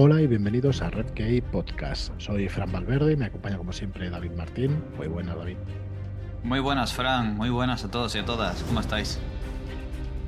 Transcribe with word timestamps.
Hola 0.00 0.22
y 0.22 0.28
bienvenidos 0.28 0.80
a 0.80 0.90
Red 0.90 1.06
Key 1.06 1.40
Podcast. 1.40 2.12
Soy 2.18 2.48
Fran 2.48 2.70
Valverde 2.70 3.14
y 3.14 3.16
me 3.16 3.24
acompaña 3.24 3.58
como 3.58 3.72
siempre 3.72 4.08
David 4.08 4.30
Martín. 4.30 4.80
Muy 4.96 5.08
buenas, 5.08 5.36
David. 5.36 5.56
Muy 6.44 6.60
buenas, 6.60 6.92
Fran. 6.92 7.36
Muy 7.36 7.50
buenas 7.50 7.84
a 7.84 7.90
todos 7.90 8.14
y 8.14 8.18
a 8.18 8.24
todas. 8.24 8.62
¿Cómo 8.62 8.78
estáis? 8.78 9.18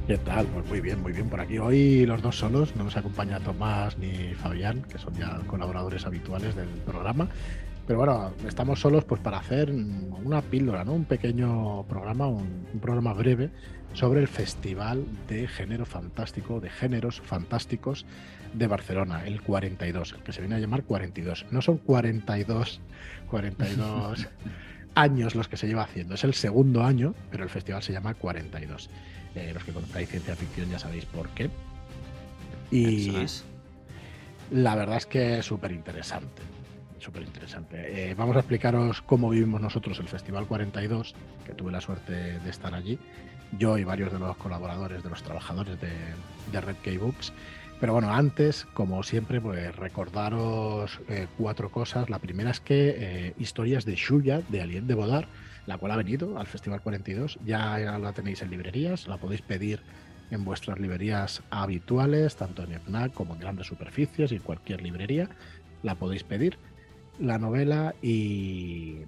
¿Qué 0.09 0.19
tal? 0.19 0.47
Pues 0.47 0.67
muy 0.67 0.81
bien, 0.81 1.01
muy 1.01 1.13
bien 1.13 1.31
por 1.31 1.41
aquí. 1.41 1.59
Hoy 1.59 2.05
los 2.05 2.21
dos 2.21 2.37
solos, 2.37 2.75
no 2.75 2.83
nos 2.83 2.97
acompaña 2.97 3.39
Tomás 3.39 3.97
ni 3.97 4.35
Fabián, 4.35 4.83
que 4.83 4.99
son 4.99 5.15
ya 5.15 5.39
colaboradores 5.47 6.05
habituales 6.05 6.57
del 6.57 6.67
programa. 6.85 7.29
Pero 7.91 7.99
bueno, 7.99 8.33
estamos 8.47 8.79
solos 8.79 9.05
pues 9.05 9.21
para 9.21 9.39
hacer 9.39 9.73
una 9.73 10.43
píldora, 10.43 10.85
¿no? 10.85 10.93
Un 10.93 11.07
pequeño 11.07 11.83
programa, 11.89 12.29
un, 12.29 12.65
un 12.73 12.79
programa 12.79 13.13
breve 13.15 13.51
sobre 13.95 14.21
el 14.21 14.29
Festival 14.29 15.05
de 15.27 15.49
Género 15.49 15.85
Fantástico, 15.85 16.61
de 16.61 16.71
Géneros 16.71 17.21
Fantásticos 17.21 18.07
de 18.55 18.69
Barcelona, 18.69 19.27
el 19.27 19.43
42, 19.43 20.13
el 20.13 20.23
que 20.23 20.33
se 20.33 20.41
viene 20.41 20.55
a 20.55 20.59
llamar 20.61 20.85
42. 20.85 21.47
No 21.51 21.63
son 21.63 21.79
42, 21.79 22.81
42 23.29 24.29
años 24.95 25.35
los 25.35 25.49
que 25.49 25.57
se 25.57 25.67
lleva 25.67 25.83
haciendo, 25.83 26.15
es 26.15 26.23
el 26.23 26.35
segundo 26.35 26.85
año, 26.85 27.17
pero 27.33 27.43
el 27.43 27.51
festival 27.51 27.83
se 27.83 27.93
llama 27.93 28.15
42. 28.15 28.89
Eh, 29.35 29.51
los 29.53 29.65
que 29.65 29.73
conozcáis 29.73 30.09
ciencia 30.09 30.37
ficción 30.37 30.71
ya 30.71 30.79
sabéis 30.79 31.07
por 31.07 31.29
qué. 31.31 31.51
Y 32.71 33.27
la 34.53 34.77
verdad 34.77 34.99
es 34.99 35.07
que 35.07 35.41
es 35.41 35.45
súper 35.45 35.73
interesante. 35.73 36.50
Súper 37.01 37.23
interesante. 37.23 38.11
Eh, 38.11 38.15
vamos 38.15 38.37
a 38.37 38.41
explicaros 38.41 39.01
cómo 39.03 39.31
vivimos 39.31 39.61
nosotros 39.61 39.99
el 39.99 40.09
Festival 40.09 40.47
42, 40.47 41.15
que 41.47 41.55
tuve 41.55 41.73
la 41.73 41.81
suerte 41.81 42.13
de 42.13 42.51
estar 42.51 42.75
allí, 42.75 42.99
yo 43.59 43.79
y 43.79 43.85
varios 43.85 44.13
de 44.13 44.19
los 44.19 44.37
colaboradores, 44.37 45.03
de 45.03 45.09
los 45.09 45.23
trabajadores 45.23 45.81
de, 45.81 45.91
de 46.53 46.61
Red 46.61 46.77
Key 46.83 46.99
Books. 46.99 47.33
Pero 47.81 47.95
bueno, 47.95 48.13
antes, 48.13 48.67
como 48.75 49.03
siempre, 49.03 49.41
pues 49.41 49.75
recordaros 49.75 51.01
eh, 51.09 51.27
cuatro 51.39 51.71
cosas. 51.71 52.11
La 52.11 52.19
primera 52.19 52.51
es 52.51 52.61
que 52.61 52.95
eh, 52.99 53.35
historias 53.39 53.87
de 53.87 53.95
Shuya, 53.95 54.43
de 54.51 54.61
Alien 54.61 54.87
de 54.87 54.95
Bodar, 54.95 55.27
la 55.67 55.79
cual 55.79 55.93
ha 55.93 55.97
venido 55.97 56.39
al 56.39 56.47
Festival 56.47 56.83
42, 56.83 57.39
ya, 57.47 57.79
la 57.79 58.13
tenéis 58.13 58.43
en 58.43 58.51
librerías, 58.51 59.09
la 59.09 59.17
podéis 59.17 59.41
pedir 59.41 59.81
en 60.31 60.45
vuestras 60.45 60.79
librerías 60.79 61.43
habituales, 61.49 62.37
tanto 62.37 62.63
en 62.63 62.79
FNAC 62.79 63.15
como 63.15 63.35
en 63.35 63.41
grandes 63.41 63.69
superficies 63.69 64.31
y 64.31 64.37
en 64.37 64.43
cualquier 64.43 64.83
librería, 64.83 65.31
la 65.83 65.95
podéis 65.95 66.23
pedir. 66.23 66.59
La 67.21 67.39
novela 67.39 67.95
y, 68.03 69.03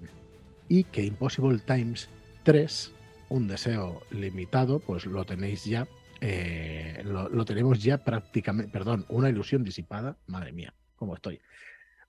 y 0.69 0.83
que 0.85 1.03
Impossible 1.03 1.59
Times 1.59 2.09
3, 2.43 2.91
un 3.29 3.47
deseo 3.47 4.01
limitado, 4.11 4.79
pues 4.79 5.05
lo 5.05 5.25
tenéis 5.25 5.65
ya 5.65 5.87
eh, 6.25 7.01
lo, 7.03 7.43
tenemos 7.43 7.83
ya 7.83 7.97
prácticamente, 7.97 8.71
perdón, 8.71 9.05
una 9.09 9.27
ilusión 9.27 9.61
disipada, 9.61 10.15
madre 10.27 10.53
mía, 10.53 10.73
cómo 10.95 11.15
estoy. 11.15 11.41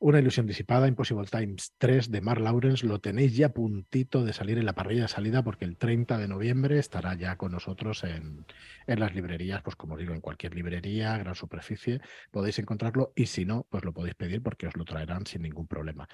Una 0.01 0.19
ilusión 0.19 0.47
disipada, 0.47 0.89
Impossible 0.89 1.27
Times 1.27 1.75
3 1.79 2.11
de 2.11 2.21
Mark 2.21 2.41
Lawrence, 2.41 2.87
lo 2.87 3.01
tenéis 3.01 3.37
ya 3.37 3.51
puntito 3.51 4.25
de 4.25 4.33
salir 4.33 4.59
en 4.59 4.67
la 4.67 4.75
parrilla 4.75 5.03
de 5.03 5.09
salida 5.09 5.43
porque 5.43 5.65
el 5.65 5.77
30 5.77 6.19
de 6.19 6.29
noviembre 6.29 6.79
estará 6.79 7.15
ya 7.15 7.37
con 7.37 7.53
nosotros 7.53 8.05
en, 8.05 8.45
en 8.87 9.01
las 9.01 9.15
librerías, 9.15 9.63
pues 9.63 9.77
como 9.77 9.97
digo, 9.97 10.13
en 10.13 10.21
cualquier 10.21 10.55
librería, 10.55 11.17
gran 11.17 11.35
superficie, 11.35 12.01
podéis 12.31 12.59
encontrarlo 12.59 13.13
y 13.15 13.27
si 13.27 13.45
no, 13.45 13.67
pues 13.71 13.85
lo 13.85 13.93
podéis 13.93 14.15
pedir 14.15 14.43
porque 14.43 14.67
os 14.67 14.77
lo 14.77 14.85
traerán 14.85 15.27
sin 15.27 15.43
ningún 15.43 15.67
problema. 15.67 16.09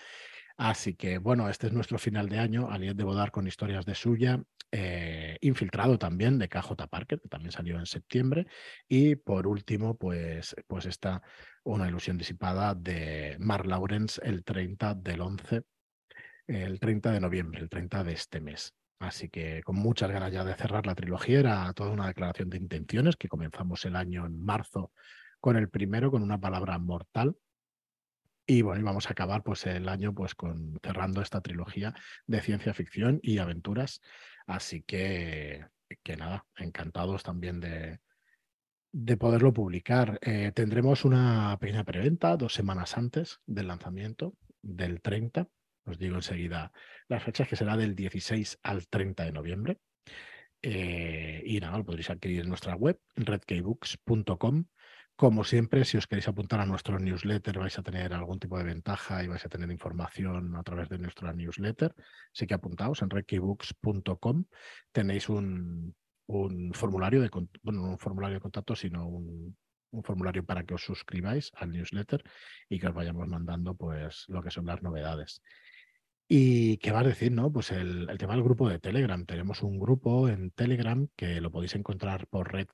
Así 0.56 0.95
que 0.95 1.19
bueno, 1.19 1.48
este 1.48 1.69
es 1.69 1.73
nuestro 1.73 1.98
final 1.98 2.29
de 2.29 2.39
año, 2.39 2.70
Aliet 2.70 2.97
de 2.97 3.05
Bodar 3.05 3.31
con 3.31 3.47
historias 3.47 3.84
de 3.87 3.95
suya, 3.95 4.43
eh, 4.73 5.37
Infiltrado 5.41 5.98
también 5.98 6.39
de 6.39 6.48
KJ 6.48 6.87
Parker, 6.89 7.20
que 7.20 7.29
también 7.29 7.51
salió 7.51 7.79
en 7.79 7.87
septiembre, 7.87 8.47
y 8.89 9.17
por 9.17 9.47
último, 9.47 9.97
pues, 9.97 10.55
pues 10.67 10.87
está 10.87 11.23
una 11.64 11.89
ilusión 11.89 12.19
disipada 12.19 12.74
de 12.74 13.36
Mark 13.41 13.67
Lawrence 13.67 14.20
el 14.24 14.45
30 14.45 14.95
del 14.95 15.20
11, 15.23 15.63
el 16.47 16.79
30 16.79 17.13
de 17.13 17.20
noviembre, 17.20 17.61
el 17.61 17.69
30 17.69 18.05
de 18.05 18.13
este 18.13 18.41
mes. 18.41 18.74
Así 19.01 19.30
que 19.30 19.63
con 19.63 19.77
muchas 19.77 20.11
ganas 20.11 20.30
ya 20.30 20.45
de 20.45 20.55
cerrar 20.55 20.86
la 20.86 20.95
trilogía, 20.95 21.41
era 21.41 21.73
toda 21.73 21.91
una 21.91 22.07
declaración 22.07 22.51
de 22.51 22.58
intenciones 22.58 23.17
que 23.17 23.29
comenzamos 23.29 23.85
el 23.86 23.97
año 23.97 24.27
en 24.27 24.45
marzo 24.45 24.92
con 25.41 25.57
el 25.57 25.70
primero, 25.70 26.11
con 26.11 26.23
una 26.23 26.39
palabra 26.39 26.79
mortal, 26.79 27.35
y 28.50 28.62
bueno, 28.62 28.80
y 28.80 28.83
vamos 28.84 29.06
a 29.06 29.12
acabar 29.12 29.44
pues 29.44 29.64
el 29.66 29.88
año 29.88 30.12
pues 30.12 30.34
con 30.34 30.80
cerrando 30.83 31.22
esta 31.22 31.40
trilogía 31.40 31.94
de 32.27 32.40
ciencia 32.40 32.74
ficción 32.74 33.20
y 33.22 33.38
aventuras. 33.38 34.00
Así 34.44 34.83
que, 34.83 35.66
que 36.02 36.16
nada, 36.16 36.44
encantados 36.56 37.22
también 37.22 37.61
de, 37.61 38.00
de 38.90 39.16
poderlo 39.16 39.52
publicar. 39.52 40.18
Eh, 40.20 40.50
tendremos 40.52 41.05
una 41.05 41.56
pequeña 41.61 41.84
preventa 41.84 42.36
dos 42.36 42.52
semanas 42.52 42.98
antes 42.98 43.38
del 43.46 43.68
lanzamiento, 43.68 44.34
del 44.62 45.00
30. 45.00 45.46
Os 45.84 45.98
digo 46.00 46.17
enseguida 46.17 46.72
las 47.06 47.22
fechas, 47.22 47.46
que 47.46 47.55
será 47.55 47.77
del 47.77 47.94
16 47.94 48.58
al 48.64 48.88
30 48.88 49.27
de 49.27 49.32
noviembre. 49.32 49.78
Eh, 50.61 51.40
y 51.46 51.61
nada, 51.61 51.78
lo 51.78 51.84
podréis 51.84 52.11
adquirir 52.11 52.40
en 52.40 52.48
nuestra 52.48 52.74
web, 52.74 52.98
redkeybooks.com 53.14 54.64
como 55.20 55.45
siempre, 55.45 55.85
si 55.85 55.98
os 55.98 56.07
queréis 56.07 56.29
apuntar 56.29 56.61
a 56.61 56.64
nuestro 56.64 56.98
newsletter, 56.98 57.58
vais 57.58 57.79
a 57.79 57.83
tener 57.83 58.14
algún 58.14 58.41
tipo 58.41 58.57
de 58.57 58.64
ventaja 58.64 59.23
y 59.23 59.29
vais 59.29 59.45
a 59.45 59.51
tener 59.51 59.70
información 59.70 60.57
a 60.57 60.63
través 60.63 60.89
de 60.89 60.97
nuestra 60.97 61.35
newsletter. 61.35 61.95
Así 62.33 62.47
que 62.47 62.55
apuntaos 62.55 63.03
en 63.03 63.11
reckybooks.com. 63.11 64.45
Tenéis 64.91 65.29
un, 65.29 65.95
formulario 66.73 67.20
de 67.20 67.29
bueno, 67.63 67.83
un 67.83 67.98
formulario 67.98 68.36
de 68.36 68.41
contacto, 68.41 68.75
sino 68.75 69.07
un, 69.09 69.55
formulario 70.03 70.42
para 70.42 70.64
que 70.64 70.73
os 70.73 70.83
suscribáis 70.83 71.51
al 71.55 71.70
newsletter 71.70 72.25
y 72.70 72.80
que 72.80 72.89
os 72.89 72.95
vayamos 72.95 73.29
mandando 73.29 73.75
pues 73.75 74.25
lo 74.29 74.42
que 74.42 74.51
son 74.51 74.64
las 74.64 74.80
novedades. 74.80 75.42
¿Y 76.33 76.77
qué 76.77 76.92
va 76.92 77.01
a 77.01 77.02
decir, 77.02 77.33
no? 77.33 77.51
Pues 77.51 77.73
el, 77.73 78.07
tema 78.17 78.35
del 78.35 78.45
grupo 78.45 78.68
de 78.68 78.79
Telegram. 78.79 79.27
Tenemos 79.27 79.64
un 79.64 79.80
grupo 79.80 80.29
en 80.29 80.52
Telegram 80.52 81.08
que 81.17 81.41
lo 81.41 81.51
podéis 81.51 81.74
encontrar 81.74 82.29
por 82.29 82.52
Red 82.52 82.68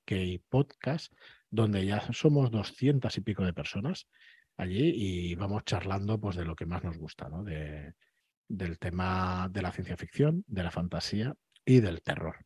Podcast 0.50 1.10
donde 1.50 1.86
ya 1.86 2.12
somos 2.12 2.50
doscientas 2.50 3.16
y 3.16 3.22
pico 3.22 3.46
de 3.46 3.54
personas 3.54 4.08
allí 4.58 4.92
y 4.94 5.34
vamos 5.36 5.64
charlando 5.64 6.20
pues, 6.20 6.36
de 6.36 6.44
lo 6.44 6.54
que 6.54 6.66
más 6.66 6.84
nos 6.84 6.98
gusta, 6.98 7.30
¿no? 7.30 7.44
De, 7.44 7.94
del 8.46 8.78
tema 8.78 9.48
de 9.50 9.62
la 9.62 9.72
ciencia 9.72 9.96
ficción, 9.96 10.44
de 10.46 10.62
la 10.62 10.70
fantasía 10.70 11.34
y 11.64 11.80
del 11.80 12.02
terror. 12.02 12.36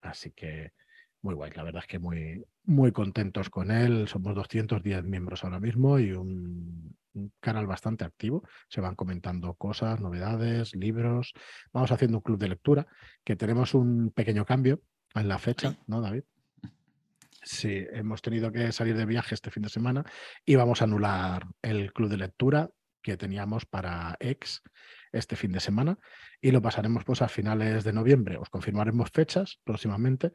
Así 0.00 0.30
que 0.30 0.70
muy 1.22 1.34
guay, 1.34 1.50
la 1.54 1.62
verdad 1.62 1.82
es 1.82 1.88
que 1.88 1.98
muy, 1.98 2.44
muy 2.64 2.92
contentos 2.92 3.50
con 3.50 3.70
él. 3.70 4.08
Somos 4.08 4.34
210 4.34 5.04
miembros 5.04 5.44
ahora 5.44 5.60
mismo 5.60 5.98
y 5.98 6.12
un, 6.12 6.96
canal 7.40 7.66
bastante 7.66 8.04
activo. 8.04 8.44
Se 8.68 8.80
van 8.80 8.94
comentando 8.94 9.54
cosas, 9.54 10.00
novedades, 10.00 10.74
libros. 10.74 11.32
Vamos 11.72 11.90
haciendo 11.92 12.18
un 12.18 12.22
club 12.22 12.38
de 12.38 12.48
lectura, 12.48 12.86
que 13.24 13.36
tenemos 13.36 13.74
un 13.74 14.10
pequeño 14.10 14.44
cambio 14.44 14.80
en 15.14 15.28
la 15.28 15.38
fecha, 15.38 15.76
¿no, 15.86 16.00
David? 16.00 16.24
Sí, 17.42 17.86
hemos 17.92 18.20
tenido 18.20 18.52
que 18.52 18.70
salir 18.70 18.94
de 18.94 19.06
viaje 19.06 19.34
este 19.34 19.50
fin 19.50 19.62
de 19.62 19.70
semana 19.70 20.04
y 20.44 20.56
vamos 20.56 20.82
a 20.82 20.84
anular 20.84 21.46
el 21.62 21.90
club 21.94 22.10
de 22.10 22.18
lectura 22.18 22.68
que 23.00 23.16
teníamos 23.16 23.64
para 23.64 24.14
ex 24.20 24.62
este 25.10 25.36
fin 25.36 25.52
de 25.52 25.60
semana 25.60 25.98
y 26.40 26.50
lo 26.50 26.60
pasaremos 26.60 27.02
pues 27.04 27.22
a 27.22 27.28
finales 27.28 27.82
de 27.82 27.94
noviembre. 27.94 28.36
Os 28.36 28.50
confirmaremos 28.50 29.10
fechas 29.10 29.58
próximamente, 29.64 30.32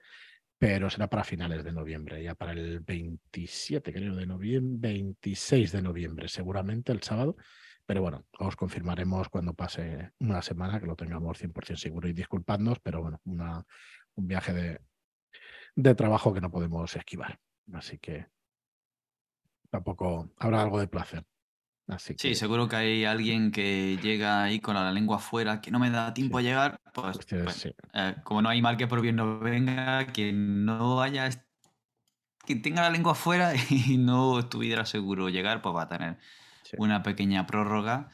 pero 0.58 0.90
será 0.90 1.08
para 1.08 1.24
finales 1.24 1.64
de 1.64 1.72
noviembre, 1.72 2.24
ya 2.24 2.36
para 2.36 2.54
el 2.54 2.80
27, 2.80 3.92
creo, 3.92 4.16
de 4.16 4.26
noviembre, 4.26 4.90
26 4.90 5.72
de 5.72 5.82
noviembre, 5.82 6.28
seguramente 6.28 6.92
el 6.92 7.02
sábado. 7.02 7.36
Pero 7.86 8.02
bueno, 8.02 8.26
os 8.40 8.56
confirmaremos 8.56 9.30
cuando 9.30 9.54
pase 9.54 10.12
una 10.20 10.42
semana 10.42 10.80
que 10.80 10.88
lo 10.88 10.96
tengamos 10.96 11.38
100% 11.38 11.76
seguro 11.76 12.08
y 12.08 12.14
disculpadnos, 12.14 12.80
pero 12.80 13.02
bueno, 13.02 13.22
una, 13.26 13.64
un 14.16 14.28
viaje 14.28 14.54
de, 14.54 14.82
de 15.76 15.94
trabajo 15.94 16.34
que 16.34 16.42
no 16.42 16.50
podemos 16.50 16.96
esquivar. 16.96 17.40
Así 17.74 18.00
que 18.00 18.28
tampoco 19.70 20.32
habrá 20.38 20.62
algo 20.62 20.80
de 20.80 20.88
placer. 20.88 21.26
Así 21.88 22.16
Sí, 22.18 22.34
seguro 22.34 22.68
que 22.68 22.76
hay 22.76 23.06
alguien 23.06 23.52
que 23.52 23.98
llega 24.02 24.44
ahí 24.44 24.60
con 24.60 24.74
la 24.76 24.92
lengua 24.92 25.18
afuera, 25.18 25.62
que 25.62 25.70
no 25.70 25.80
me 25.80 25.92
da 25.92 26.14
tiempo 26.14 26.40
a 26.40 26.42
llegar, 26.42 26.80
pues, 26.94 27.20
pues 27.30 27.74
eh, 27.94 28.16
como 28.24 28.42
no 28.42 28.50
hay 28.50 28.62
mal 28.62 28.76
que 28.76 28.88
por 28.88 29.02
bien 29.02 29.16
no 29.16 29.40
venga, 29.40 30.08
quien 30.08 30.66
no 30.66 31.02
haya, 31.02 31.30
quien 32.40 32.62
tenga 32.64 32.82
la 32.82 32.90
lengua 32.90 33.12
afuera 33.12 33.54
y 33.70 33.98
no 33.98 34.40
estuviera 34.40 34.86
seguro 34.86 35.30
llegar, 35.30 35.62
pues 35.62 35.76
va 35.76 35.84
a 35.84 35.90
tener 35.90 36.18
una 36.78 37.04
pequeña 37.04 37.46
prórroga 37.46 38.10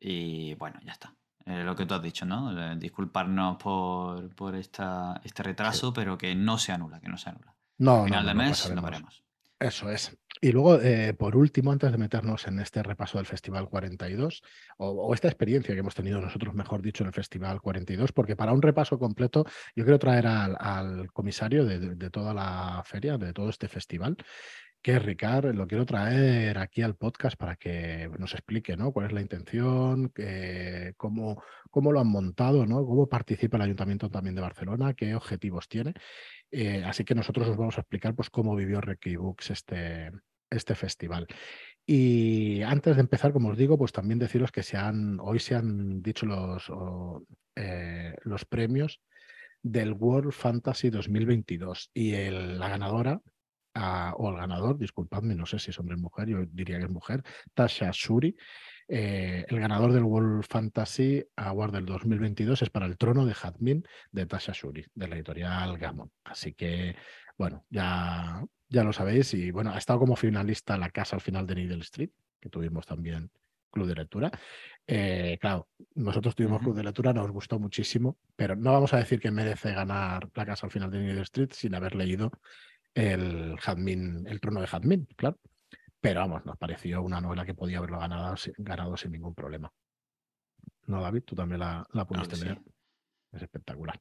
y 0.00 0.54
bueno, 0.54 0.80
ya 0.84 0.92
está. 0.92 1.14
Eh, 1.46 1.62
lo 1.64 1.74
que 1.74 1.86
tú 1.86 1.94
has 1.94 2.02
dicho, 2.02 2.26
¿no? 2.26 2.52
Eh, 2.60 2.76
disculparnos 2.76 3.56
por, 3.56 4.34
por 4.34 4.54
esta, 4.54 5.20
este 5.24 5.42
retraso, 5.42 5.92
pero 5.92 6.18
que 6.18 6.34
no 6.34 6.58
se 6.58 6.72
anula, 6.72 7.00
que 7.00 7.08
no 7.08 7.16
se 7.16 7.30
anula. 7.30 7.54
No, 7.78 8.04
Final 8.04 8.26
de 8.26 8.34
mes 8.34 8.70
lo 8.70 8.82
veremos. 8.82 9.24
Eso 9.60 9.90
es. 9.90 10.16
Y 10.40 10.52
luego, 10.52 10.80
eh, 10.80 11.14
por 11.14 11.36
último, 11.36 11.72
antes 11.72 11.90
de 11.90 11.98
meternos 11.98 12.46
en 12.46 12.60
este 12.60 12.80
repaso 12.82 13.18
del 13.18 13.26
Festival 13.26 13.68
42, 13.68 14.42
o, 14.76 15.12
esta 15.12 15.26
experiencia 15.26 15.74
que 15.74 15.80
hemos 15.80 15.96
tenido 15.96 16.20
nosotros, 16.20 16.54
mejor 16.54 16.80
dicho, 16.80 17.02
en 17.02 17.08
el 17.08 17.12
Festival 17.12 17.60
42, 17.60 18.12
porque 18.12 18.36
para 18.36 18.52
un 18.52 18.62
repaso 18.62 19.00
completo, 19.00 19.44
yo 19.74 19.84
quiero 19.84 19.98
traer 19.98 20.28
al, 20.28 21.10
comisario 21.12 21.64
de, 21.64 22.10
toda 22.10 22.32
la 22.34 22.82
feria, 22.84 23.18
de 23.18 23.32
todo 23.32 23.50
este 23.50 23.66
festival, 23.66 24.16
que 24.80 24.98
Ricard 24.98 25.54
lo 25.54 25.66
quiero 25.66 25.84
traer 25.84 26.58
aquí 26.58 26.82
al 26.82 26.94
podcast 26.94 27.36
para 27.36 27.56
que 27.56 28.08
nos 28.18 28.32
explique 28.34 28.76
¿no? 28.76 28.92
cuál 28.92 29.06
es 29.06 29.12
la 29.12 29.20
intención, 29.20 30.12
cómo, 30.96 31.42
cómo, 31.70 31.92
lo 31.92 32.00
han 32.00 32.08
montado, 32.08 32.64
¿no? 32.66 32.86
cómo 32.86 33.08
participa 33.08 33.56
el 33.56 33.64
Ayuntamiento 33.64 34.08
también 34.08 34.34
de 34.34 34.42
Barcelona, 34.42 34.94
qué 34.94 35.14
objetivos 35.14 35.68
tiene. 35.68 35.94
Eh, 36.50 36.82
así 36.84 37.04
que 37.04 37.14
nosotros 37.14 37.48
os 37.48 37.56
vamos 37.56 37.76
a 37.76 37.80
explicar 37.80 38.14
pues, 38.14 38.30
cómo 38.30 38.54
vivió 38.54 38.80
Reiki 38.80 39.16
Books 39.16 39.50
este, 39.50 40.12
este 40.48 40.74
festival. 40.74 41.26
Y 41.84 42.62
antes 42.62 42.96
de 42.96 43.00
empezar, 43.00 43.32
como 43.32 43.48
os 43.48 43.58
digo, 43.58 43.78
pues 43.78 43.92
también 43.92 44.18
deciros 44.18 44.52
que 44.52 44.62
se 44.62 44.76
han, 44.76 45.18
hoy 45.20 45.38
se 45.38 45.54
han 45.54 46.02
dicho 46.02 46.26
los, 46.26 46.70
eh, 47.56 48.14
los 48.22 48.44
premios 48.44 49.00
del 49.62 49.92
World 49.92 50.32
Fantasy 50.32 50.90
2022 50.90 51.90
y 51.92 52.12
la 52.30 52.68
ganadora 52.68 53.20
o 54.16 54.30
el 54.30 54.36
ganador, 54.36 54.78
disculpadme, 54.78 55.34
no 55.34 55.46
sé 55.46 55.58
si 55.58 55.70
es 55.70 55.78
hombre 55.78 55.96
o 55.96 55.98
mujer, 55.98 56.28
yo 56.28 56.38
diría 56.50 56.78
que 56.78 56.84
es 56.84 56.90
mujer, 56.90 57.22
Tasha 57.54 57.90
Shuri. 57.92 58.36
Eh, 58.90 59.44
el 59.46 59.60
ganador 59.60 59.92
del 59.92 60.04
World 60.04 60.44
Fantasy 60.44 61.22
Award 61.36 61.72
del 61.72 61.84
2022 61.84 62.62
es 62.62 62.70
para 62.70 62.86
el 62.86 62.96
trono 62.96 63.26
de 63.26 63.34
Jadmin 63.34 63.84
de 64.10 64.26
Tasha 64.26 64.52
Shuri, 64.54 64.84
de 64.94 65.08
la 65.08 65.16
editorial 65.16 65.76
Gammon. 65.76 66.10
Así 66.24 66.54
que, 66.54 66.96
bueno, 67.36 67.66
ya, 67.68 68.42
ya 68.68 68.84
lo 68.84 68.92
sabéis. 68.92 69.34
Y 69.34 69.50
bueno, 69.50 69.72
ha 69.72 69.78
estado 69.78 69.98
como 69.98 70.16
finalista 70.16 70.78
La 70.78 70.90
Casa 70.90 71.16
al 71.16 71.22
final 71.22 71.46
de 71.46 71.54
Needle 71.56 71.82
Street, 71.82 72.10
que 72.40 72.48
tuvimos 72.48 72.86
también 72.86 73.30
club 73.70 73.86
de 73.86 73.94
lectura. 73.94 74.30
Eh, 74.86 75.36
claro, 75.40 75.68
nosotros 75.94 76.34
tuvimos 76.34 76.60
club 76.60 76.74
de 76.74 76.82
lectura, 76.82 77.12
nos 77.12 77.30
gustó 77.30 77.58
muchísimo, 77.58 78.16
pero 78.36 78.56
no 78.56 78.72
vamos 78.72 78.94
a 78.94 78.96
decir 78.96 79.20
que 79.20 79.30
merece 79.30 79.72
ganar 79.72 80.30
la 80.34 80.46
casa 80.46 80.66
al 80.66 80.72
final 80.72 80.90
de 80.90 81.00
Needle 81.00 81.22
Street 81.22 81.50
sin 81.52 81.74
haber 81.74 81.94
leído 81.94 82.32
el 82.94 83.56
el 83.66 84.40
trono 84.40 84.60
de 84.60 84.66
Jadmin, 84.66 85.06
claro. 85.16 85.38
Pero 86.00 86.20
vamos, 86.20 86.44
nos 86.46 86.56
pareció 86.56 87.02
una 87.02 87.20
novela 87.20 87.44
que 87.44 87.54
podía 87.54 87.78
haberlo 87.78 87.98
ganado, 87.98 88.36
ganado 88.58 88.96
sin 88.96 89.12
ningún 89.12 89.34
problema. 89.34 89.72
No, 90.86 91.02
David, 91.02 91.22
tú 91.24 91.34
también 91.34 91.60
la, 91.60 91.84
pudiste 92.06 92.36
leer. 92.36 92.62
Es 93.32 93.42
espectacular. 93.42 94.00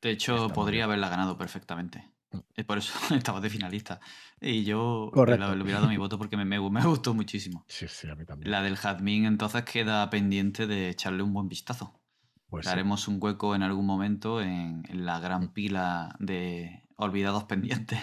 De 0.00 0.10
hecho, 0.10 0.48
podría 0.48 0.84
haberla 0.84 1.08
ganado 1.08 1.36
perfectamente. 1.36 2.10
Mm. 2.30 2.38
Es 2.54 2.64
por 2.64 2.78
eso 2.78 2.92
estaba 3.14 3.40
de 3.40 3.50
finalista. 3.50 4.00
Y 4.40 4.64
yo 4.64 5.10
le, 5.14 5.20
hubiera 5.20 5.80
dado 5.80 5.88
mi 5.88 5.96
voto 5.96 6.18
porque 6.18 6.36
me, 6.36 6.44
me, 6.44 6.58
gustó 6.58 7.14
muchísimo. 7.14 7.64
Sí, 7.68 7.88
sí, 7.88 8.08
a 8.08 8.14
mí 8.14 8.24
también. 8.24 8.50
La 8.50 8.62
del 8.62 8.76
Jadmin 8.76 9.24
entonces 9.24 9.64
queda 9.64 10.08
pendiente 10.10 10.66
de 10.66 10.90
echarle 10.90 11.22
un 11.22 11.32
buen 11.32 11.48
vistazo. 11.48 12.00
Pues 12.48 12.66
haremos 12.66 13.06
un 13.06 13.18
hueco 13.20 13.54
en 13.54 13.62
algún 13.62 13.86
momento 13.86 14.40
en, 14.40 14.82
la 14.92 15.20
gran 15.20 15.44
mm. 15.44 15.52
pila 15.52 16.16
de 16.18 16.84
olvidados 17.00 17.44
pendientes. 17.44 17.98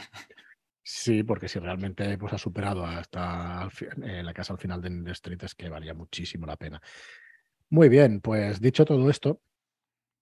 Sí, 0.89 1.23
porque 1.23 1.49
si 1.49 1.59
realmente 1.59 2.17
pues, 2.17 2.31
ha 2.31 2.37
superado 2.37 2.85
hasta 2.85 3.67
eh, 4.03 4.23
la 4.23 4.33
casa 4.33 4.53
al 4.53 4.59
final 4.59 4.81
de 4.81 5.11
Street 5.11 5.43
es 5.43 5.53
que 5.53 5.67
valía 5.67 5.93
muchísimo 5.93 6.45
la 6.45 6.55
pena. 6.55 6.81
Muy 7.69 7.89
bien, 7.89 8.21
pues 8.21 8.61
dicho 8.61 8.85
todo 8.85 9.09
esto, 9.09 9.41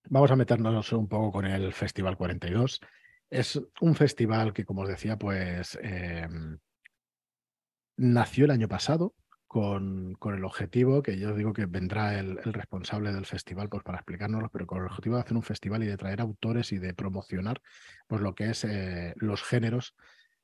vamos 0.10 0.32
a 0.32 0.36
meternos 0.36 0.92
un 0.94 1.08
poco 1.08 1.32
con 1.32 1.46
el 1.46 1.72
Festival 1.72 2.18
42. 2.18 2.82
Es 3.30 3.62
un 3.80 3.94
festival 3.94 4.54
que, 4.54 4.66
como 4.66 4.82
os 4.82 4.90
decía, 4.90 5.18
pues 5.18 5.78
em, 5.84 6.58
nació 7.98 8.46
el 8.46 8.52
año 8.52 8.68
pasado 8.68 9.14
con, 9.56 10.16
con, 10.16 10.36
el 10.36 10.44
objetivo, 10.44 11.02
que 11.02 11.18
yo 11.18 11.34
digo 11.34 11.54
que 11.54 11.66
vendrá 11.66 12.20
el, 12.20 12.36
responsable 12.44 13.14
del 13.14 13.26
festival 13.26 13.70
pues, 13.70 13.84
para 13.84 14.00
explicárnoslo, 14.00 14.50
pero 14.50 14.68
con 14.68 14.80
el 14.80 14.88
objetivo 14.88 15.16
de 15.16 15.22
hacer 15.22 15.38
un 15.38 15.44
festival 15.44 15.82
y 15.82 15.86
de 15.86 15.96
traer 15.96 16.20
autores 16.20 16.74
y 16.74 16.78
de 16.78 16.94
promocionar 16.94 17.62
pues, 18.06 18.20
lo 18.20 18.36
que 18.36 18.50
es 18.50 18.66
eh, 18.66 19.14
los 19.16 19.44
géneros 19.44 19.96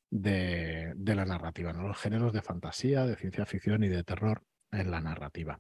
de, 0.10 0.94
de, 0.96 1.16
la 1.16 1.26
narrativa, 1.26 1.74
¿no? 1.74 1.90
los 1.90 1.98
géneros 1.98 2.32
de 2.32 2.42
fantasía, 2.42 3.06
de 3.06 3.18
ciencia 3.18 3.46
ficción 3.46 3.84
y 3.84 3.90
de 3.90 4.06
terror 4.06 4.44
en 4.72 4.90
la 4.90 5.02
narrativa. 5.02 5.60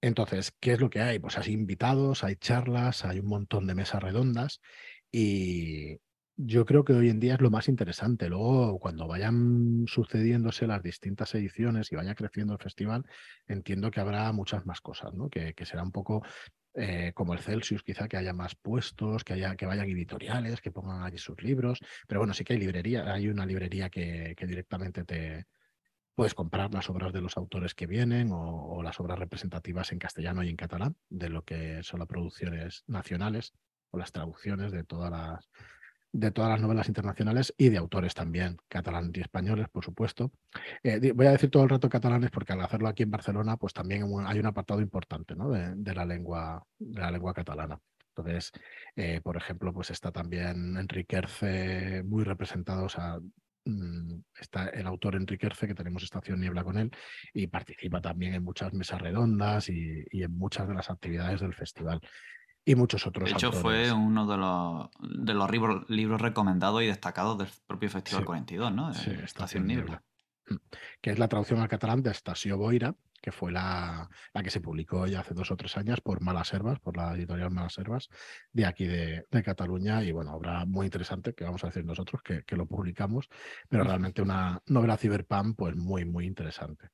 Entonces, 0.00 0.52
¿qué 0.60 0.74
es 0.74 0.80
lo 0.80 0.88
que 0.88 1.00
hay? 1.00 1.18
Pues 1.18 1.38
hay 1.38 1.54
invitados, 1.54 2.22
hay 2.22 2.36
charlas, 2.36 3.04
hay 3.04 3.18
un 3.18 3.26
montón 3.26 3.66
de 3.66 3.74
mesas 3.74 4.00
redondas 4.00 4.60
y, 5.10 5.98
yo 6.36 6.64
creo 6.64 6.84
que 6.84 6.92
hoy 6.92 7.10
en 7.10 7.20
día 7.20 7.34
es 7.34 7.40
lo 7.40 7.50
más 7.50 7.68
interesante. 7.68 8.28
Luego, 8.28 8.78
cuando 8.78 9.06
vayan 9.06 9.84
sucediéndose 9.86 10.66
las 10.66 10.82
distintas 10.82 11.34
ediciones 11.34 11.92
y 11.92 11.96
vaya 11.96 12.14
creciendo 12.14 12.54
el 12.54 12.58
festival, 12.58 13.04
entiendo 13.46 13.90
que 13.90 14.00
habrá 14.00 14.32
muchas 14.32 14.64
más 14.66 14.80
cosas, 14.80 15.12
¿no? 15.14 15.28
Que, 15.28 15.54
será 15.64 15.82
un 15.82 15.92
poco 15.92 16.22
eh, 16.74 17.12
como 17.14 17.34
el 17.34 17.40
Celsius, 17.40 17.82
quizá 17.82 18.08
que 18.08 18.16
haya 18.16 18.32
más 18.32 18.54
puestos, 18.54 19.24
que 19.24 19.34
haya 19.34 19.56
que 19.56 19.66
vayan 19.66 19.88
editoriales, 19.88 20.60
que 20.60 20.72
pongan 20.72 21.02
allí 21.02 21.18
sus 21.18 21.42
libros. 21.42 21.80
Pero 22.08 22.20
bueno, 22.20 22.34
sí 22.34 22.44
que 22.44 22.54
hay 22.54 22.58
librería, 22.58 23.12
hay 23.12 23.28
una 23.28 23.46
librería 23.46 23.90
que, 23.90 24.34
directamente 24.40 25.04
te 25.04 25.46
puedes 26.14 26.34
comprar 26.34 26.72
las 26.74 26.90
obras 26.90 27.12
de 27.12 27.20
los 27.20 27.36
autores 27.36 27.74
que 27.74 27.86
vienen 27.86 28.30
o 28.32 28.82
las 28.82 29.00
obras 29.00 29.18
representativas 29.18 29.92
en 29.92 29.98
castellano 29.98 30.42
y 30.42 30.48
en 30.50 30.56
catalán 30.56 30.96
de 31.08 31.30
lo 31.30 31.42
que 31.42 31.82
son 31.82 32.00
las 32.00 32.08
producciones 32.08 32.84
nacionales 32.86 33.54
o 33.90 33.98
las 33.98 34.12
traducciones 34.12 34.72
de 34.72 34.84
todas 34.84 35.10
las 35.10 35.48
de 36.12 36.30
todas 36.30 36.50
las 36.50 36.60
novelas 36.60 36.88
internacionales 36.88 37.54
y 37.56 37.70
de 37.70 37.78
autores 37.78 38.14
también, 38.14 38.58
catalanes 38.68 39.12
y 39.14 39.20
españoles, 39.20 39.66
por 39.70 39.84
supuesto. 39.84 40.30
Eh, 40.82 41.12
voy 41.12 41.26
a 41.26 41.32
decir 41.32 41.50
todo 41.50 41.62
el 41.62 41.70
rato 41.70 41.88
catalanes 41.88 42.30
porque 42.30 42.52
al 42.52 42.60
hacerlo 42.60 42.88
aquí 42.88 43.02
en 43.02 43.10
Barcelona, 43.10 43.56
pues 43.56 43.72
también 43.72 44.04
hay 44.26 44.38
un 44.38 44.46
apartado 44.46 44.80
importante 44.82 45.34
de, 45.34 45.94
la 45.94 46.04
lengua, 46.04 46.62
de 46.78 47.00
la 47.00 47.10
lengua 47.10 47.32
catalana. 47.32 47.78
Entonces, 48.14 48.52
eh, 48.94 49.22
por 49.22 49.38
ejemplo, 49.38 49.72
pues 49.72 49.90
está 49.90 50.12
también 50.12 50.76
Enrique 50.76 51.16
Erce 51.16 52.02
muy 52.04 52.24
representado, 52.24 52.86
mm, 53.64 54.20
está 54.38 54.68
el 54.68 54.86
autor 54.86 55.16
Enrique 55.16 55.46
Erce, 55.46 55.66
que 55.66 55.74
tenemos 55.74 56.02
Estación 56.02 56.40
Niebla 56.40 56.62
con 56.62 56.76
él, 56.76 56.90
y 57.32 57.46
participa 57.46 58.02
también 58.02 58.34
en 58.34 58.44
muchas 58.44 58.74
mesas 58.74 59.00
redondas 59.00 59.70
y 59.70 60.04
en 60.10 60.36
muchas 60.36 60.68
de 60.68 60.74
las 60.74 60.90
actividades 60.90 61.40
del 61.40 61.54
festival 61.54 62.02
y 62.64 62.74
muchos 62.74 63.06
otros. 63.06 63.28
De 63.28 63.34
hecho, 63.34 63.52
fue 63.52 63.92
uno 63.92 64.26
de 64.26 64.36
los, 64.36 64.88
de 65.00 65.34
los 65.34 65.50
libros, 65.88 66.20
recomendados 66.20 66.82
y 66.82 66.86
destacados 66.86 67.38
del 67.38 67.48
propio 67.66 67.90
Festival 67.90 68.24
42, 68.24 68.72
¿no? 68.72 68.94
Sí, 68.94 69.10
Estación 69.10 69.66
Niebla. 69.66 70.02
Mm. 70.48 70.56
Que 71.00 71.10
es 71.10 71.18
la 71.18 71.28
traducción 71.28 71.60
al 71.60 71.68
catalán 71.68 72.02
de 72.02 72.10
Estació 72.10 72.56
Boira, 72.56 72.94
que 73.20 73.32
fue 73.32 73.52
la, 73.52 74.08
la, 74.32 74.42
que 74.42 74.50
se 74.50 74.60
publicó 74.60 75.06
ya 75.06 75.20
hace 75.20 75.34
dos 75.34 75.50
o 75.50 75.56
tres 75.56 75.76
años 75.76 76.00
por 76.00 76.20
Malas 76.20 76.52
Herbas, 76.52 76.80
por 76.80 76.96
la 76.96 77.14
editorial 77.14 77.50
Malas 77.50 77.78
Herbas, 77.78 78.08
de 78.52 78.66
aquí 78.66 78.86
de, 78.86 79.26
de 79.30 79.42
Cataluña. 79.42 80.02
Y 80.02 80.12
bueno, 80.12 80.34
obra 80.34 80.64
muy 80.64 80.86
interesante 80.86 81.34
que 81.34 81.44
vamos 81.44 81.62
a 81.64 81.68
decir 81.68 81.84
nosotros, 81.84 82.22
que, 82.22 82.44
que 82.44 82.56
lo 82.56 82.66
publicamos, 82.66 83.28
pero 83.68 83.84
realmente 83.84 84.22
una 84.22 84.60
novela 84.66 84.96
ciberpunk, 84.96 85.56
pues 85.56 85.76
muy, 85.76 86.04
muy 86.04 86.26
interesante. 86.26 86.90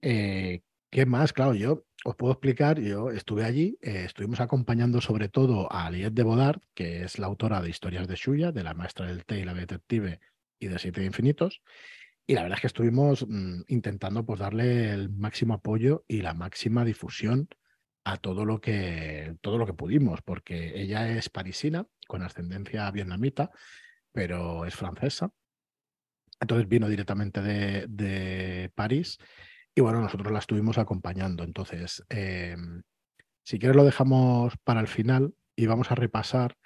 Eh, 0.00 0.62
¿Qué 0.94 1.06
más? 1.06 1.32
Claro, 1.32 1.54
yo 1.54 1.86
os 2.04 2.14
puedo 2.14 2.34
explicar, 2.34 2.78
yo 2.78 3.10
estuve 3.10 3.44
allí, 3.44 3.76
eh, 3.82 4.04
estuvimos 4.04 4.38
acompañando 4.38 5.00
sobre 5.00 5.28
todo 5.28 5.66
a 5.72 5.86
Aliette 5.86 6.14
de 6.14 6.22
Bodard, 6.22 6.60
que 6.72 7.02
es 7.02 7.18
la 7.18 7.26
autora 7.26 7.60
de 7.60 7.68
Historias 7.68 8.06
de 8.06 8.14
Shuya, 8.14 8.52
de 8.52 8.62
La 8.62 8.74
Maestra 8.74 9.06
del 9.06 9.24
Té 9.24 9.40
y 9.40 9.44
la 9.44 9.54
Detective 9.54 10.20
y 10.60 10.68
de 10.68 10.78
Siete 10.78 11.04
Infinitos, 11.04 11.62
y 12.28 12.34
la 12.34 12.42
verdad 12.42 12.58
es 12.58 12.60
que 12.60 12.66
estuvimos 12.68 13.26
mm, 13.28 13.62
intentando 13.66 14.24
pues, 14.24 14.38
darle 14.38 14.92
el 14.92 15.10
máximo 15.10 15.54
apoyo 15.54 16.04
y 16.06 16.22
la 16.22 16.32
máxima 16.32 16.84
difusión 16.84 17.48
a 18.04 18.16
todo 18.16 18.44
lo 18.44 18.60
que, 18.60 19.36
todo 19.40 19.58
lo 19.58 19.66
que 19.66 19.74
pudimos, 19.74 20.22
porque 20.22 20.80
ella 20.80 21.10
es 21.10 21.28
parisina, 21.28 21.88
con 22.06 22.22
ascendencia 22.22 22.88
vietnamita, 22.92 23.50
pero 24.12 24.64
es 24.64 24.76
francesa. 24.76 25.32
Entonces 26.40 26.68
vino 26.68 26.88
directamente 26.88 27.42
de, 27.42 27.86
de 27.88 28.70
París 28.76 29.18
y 29.74 29.80
bueno, 29.80 30.00
nosotros 30.00 30.32
la 30.32 30.38
estuvimos 30.38 30.78
acompañando. 30.78 31.42
Entonces, 31.42 32.04
em, 32.08 32.82
si 33.42 33.58
quieres 33.58 33.76
lo 33.76 33.84
dejamos 33.84 34.54
para 34.64 34.80
el 34.80 34.88
final 34.88 35.34
y 35.56 35.66
vamos 35.66 35.90
a 35.90 35.94
repasar 35.94 36.56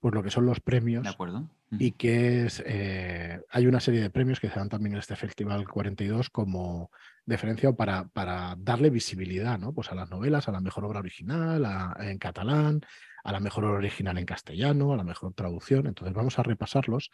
pues 0.00 0.14
lo 0.14 0.22
que 0.22 0.30
son 0.30 0.46
los 0.46 0.60
premios. 0.60 1.04
De 1.04 1.10
acuerdo. 1.10 1.48
Y 1.78 1.92
que 1.92 2.44
es, 2.44 2.62
eh, 2.66 3.40
hay 3.48 3.66
una 3.66 3.80
serie 3.80 4.02
de 4.02 4.10
premios 4.10 4.40
que 4.40 4.50
se 4.50 4.58
dan 4.58 4.68
también 4.68 4.92
en 4.92 4.98
este 4.98 5.16
Festival 5.16 5.66
42 5.66 6.28
como 6.28 6.90
diferencia 7.24 7.72
para, 7.72 8.08
para 8.08 8.56
darle 8.58 8.90
visibilidad 8.90 9.58
¿no? 9.58 9.72
pues 9.72 9.90
a 9.90 9.94
las 9.94 10.10
novelas, 10.10 10.48
a 10.48 10.52
la 10.52 10.60
mejor 10.60 10.84
obra 10.84 10.98
original, 10.98 11.94
en 12.00 12.18
catalán, 12.18 12.82
a 13.24 13.32
la 13.32 13.40
mejor 13.40 13.64
obra 13.64 13.78
original 13.78 14.18
en 14.18 14.26
castellano, 14.26 14.92
a 14.92 14.96
la 14.96 15.04
mejor 15.04 15.32
traducción. 15.32 15.86
Entonces 15.86 16.14
vamos 16.14 16.38
a 16.38 16.42
repasarlos 16.42 17.10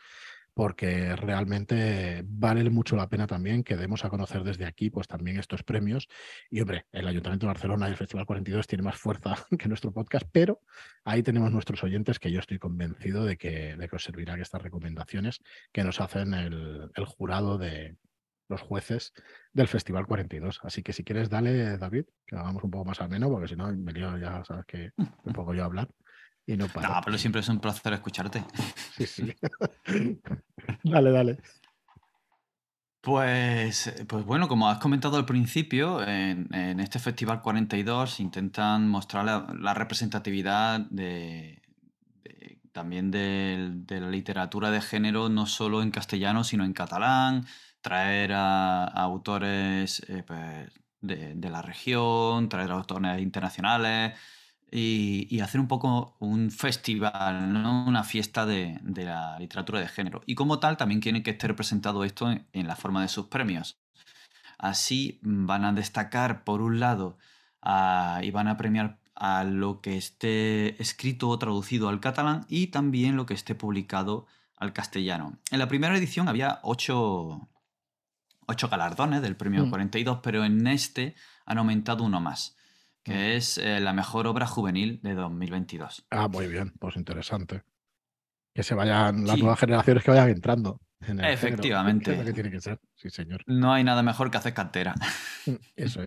porque 0.58 1.14
realmente 1.14 2.24
vale 2.26 2.68
mucho 2.68 2.96
la 2.96 3.08
pena 3.08 3.28
también 3.28 3.62
que 3.62 3.76
demos 3.76 4.04
a 4.04 4.08
conocer 4.08 4.42
desde 4.42 4.66
aquí 4.66 4.90
pues 4.90 5.06
también 5.06 5.38
estos 5.38 5.62
premios. 5.62 6.08
Y 6.50 6.60
hombre, 6.60 6.86
el 6.90 7.06
Ayuntamiento 7.06 7.46
de 7.46 7.52
Barcelona 7.52 7.86
y 7.86 7.92
el 7.92 7.96
Festival 7.96 8.26
42 8.26 8.66
tiene 8.66 8.82
más 8.82 8.96
fuerza 8.96 9.36
que 9.56 9.68
nuestro 9.68 9.92
podcast, 9.92 10.26
pero 10.32 10.60
ahí 11.04 11.22
tenemos 11.22 11.52
nuestros 11.52 11.84
oyentes 11.84 12.18
que 12.18 12.32
yo 12.32 12.40
estoy 12.40 12.58
convencido 12.58 13.24
de 13.24 13.36
que, 13.36 13.76
de 13.76 13.88
que 13.88 13.94
os 13.94 14.02
servirá 14.02 14.34
estas 14.34 14.60
recomendaciones 14.60 15.38
que 15.70 15.84
nos 15.84 16.00
hacen 16.00 16.34
el, 16.34 16.90
jurado 17.06 17.56
de 17.56 17.96
los 18.48 18.60
jueces 18.60 19.12
del 19.52 19.68
Festival 19.68 20.06
42. 20.06 20.58
Así 20.64 20.82
que 20.82 20.92
si 20.92 21.04
quieres, 21.04 21.30
dale, 21.30 21.78
David, 21.78 22.06
que 22.26 22.34
hagamos 22.34 22.64
un 22.64 22.72
poco 22.72 22.84
más 22.84 23.00
ameno, 23.00 23.30
porque 23.30 23.46
si 23.46 23.54
no, 23.54 23.72
me 23.76 23.92
lío, 23.92 24.18
ya 24.18 24.42
sabes 24.44 24.66
que 24.66 24.90
un 24.96 25.32
poco 25.32 25.54
yo 25.54 25.62
a 25.62 25.66
hablar. 25.66 25.88
Y 26.48 26.56
no, 26.56 26.66
no, 26.66 27.00
pero 27.04 27.16
siempre 27.16 27.42
es 27.42 27.48
un 27.48 27.60
placer 27.60 27.92
escucharte. 27.92 28.42
Sí, 28.96 29.06
sí. 29.06 29.36
dale, 30.90 31.10
dale. 31.10 31.38
Pues, 33.00 33.94
pues 34.06 34.24
bueno, 34.24 34.48
como 34.48 34.68
has 34.68 34.78
comentado 34.78 35.16
al 35.16 35.24
principio, 35.24 36.06
en, 36.06 36.80
este 36.80 36.98
Festival 36.98 37.40
42 37.40 38.20
intentan 38.20 38.88
mostrar 38.88 39.24
la, 39.24 39.74
representatividad 39.74 40.80
de, 40.90 41.62
también 42.72 43.10
de, 43.10 43.84
la 43.88 44.10
literatura 44.10 44.70
de 44.70 44.80
género, 44.80 45.28
no 45.28 45.46
solo 45.46 45.82
en 45.82 45.90
castellano, 45.90 46.44
sino 46.44 46.64
en 46.64 46.72
catalán, 46.72 47.46
traer 47.80 48.32
a, 48.34 48.84
autores 48.84 50.02
eh, 50.08 50.22
pues, 50.26 50.70
de, 51.00 51.50
la 51.50 51.62
región, 51.62 52.48
traer 52.48 52.72
a 52.72 52.74
autores 52.74 53.22
internacionales 53.22 54.14
y, 54.70 55.40
hacer 55.40 55.60
un 55.60 55.68
poco 55.68 56.16
un 56.18 56.50
festival, 56.50 57.52
¿no? 57.52 57.86
una 57.86 58.04
fiesta 58.04 58.46
de, 58.46 58.80
la 58.82 59.38
literatura 59.38 59.80
de 59.80 59.88
género. 59.88 60.22
Y 60.26 60.34
como 60.34 60.58
tal, 60.58 60.76
también 60.76 61.00
quieren 61.00 61.22
que 61.22 61.30
esté 61.30 61.48
representado 61.48 62.04
esto 62.04 62.30
en, 62.30 62.66
la 62.66 62.76
forma 62.76 63.02
de 63.02 63.08
sus 63.08 63.26
premios. 63.26 63.78
Así 64.58 65.18
van 65.22 65.64
a 65.64 65.72
destacar, 65.72 66.44
por 66.44 66.60
un 66.60 66.80
lado, 66.80 67.18
y 68.22 68.30
van 68.30 68.48
a 68.48 68.56
premiar 68.56 68.98
a 69.14 69.44
lo 69.44 69.80
que 69.80 69.96
esté 69.96 70.80
escrito 70.80 71.28
o 71.28 71.38
traducido 71.38 71.88
al 71.88 72.00
catalán 72.00 72.46
y 72.48 72.68
también 72.68 73.16
lo 73.16 73.26
que 73.26 73.34
esté 73.34 73.54
publicado 73.54 74.26
al 74.56 74.72
castellano. 74.72 75.38
En 75.50 75.58
la 75.58 75.68
primera 75.68 75.96
edición 75.96 76.28
había 76.28 76.60
ocho, 76.62 77.48
galardones 78.70 79.22
del 79.22 79.36
premio 79.36 79.68
42, 79.68 80.18
mm. 80.18 80.20
pero 80.22 80.44
en 80.44 80.66
este 80.66 81.14
han 81.46 81.58
aumentado 81.58 82.04
uno 82.04 82.20
más 82.20 82.57
que 83.08 83.36
es 83.36 83.58
eh, 83.58 83.80
la 83.80 83.92
mejor 83.92 84.26
obra 84.26 84.46
juvenil 84.46 85.00
de 85.02 85.14
2022. 85.14 86.06
Ah, 86.10 86.28
muy 86.28 86.46
bien, 86.46 86.72
pues 86.78 86.96
interesante. 86.96 87.62
Que 88.54 88.62
se 88.62 88.74
vayan 88.74 89.26
las 89.26 89.38
nuevas 89.38 89.58
generaciones 89.58 90.04
que 90.04 90.10
vayan 90.10 90.28
entrando. 90.30 90.80
Efectivamente. 91.00 92.22
que 92.24 92.32
tiene 92.32 92.50
que 92.50 92.60
ser, 92.60 92.80
sí, 92.94 93.08
señor. 93.10 93.42
No 93.46 93.72
hay 93.72 93.84
nada 93.84 94.02
mejor 94.02 94.30
que 94.30 94.38
hacer 94.38 94.54
cantera. 94.54 94.94
Mm, 95.46 95.54
eso 95.76 96.02
es. 96.02 96.06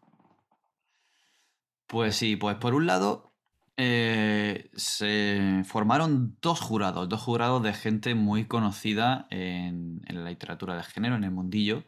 Pues 1.88 2.16
sí, 2.16 2.36
pues 2.36 2.56
por 2.58 2.74
un 2.74 2.86
lado 2.86 3.34
eh, 3.78 4.70
se 4.76 5.64
formaron 5.66 6.38
dos 6.42 6.60
jurados, 6.60 7.10
dos 7.10 7.22
jurados 7.22 7.64
de 7.64 7.74
gente 7.74 8.16
muy 8.16 8.46
conocida 8.46 9.28
en, 9.30 10.02
en 10.06 10.24
la 10.24 10.30
literatura 10.30 10.76
de 10.76 10.84
género, 10.84 11.16
en 11.16 11.24
el 11.24 11.32
mundillo, 11.32 11.84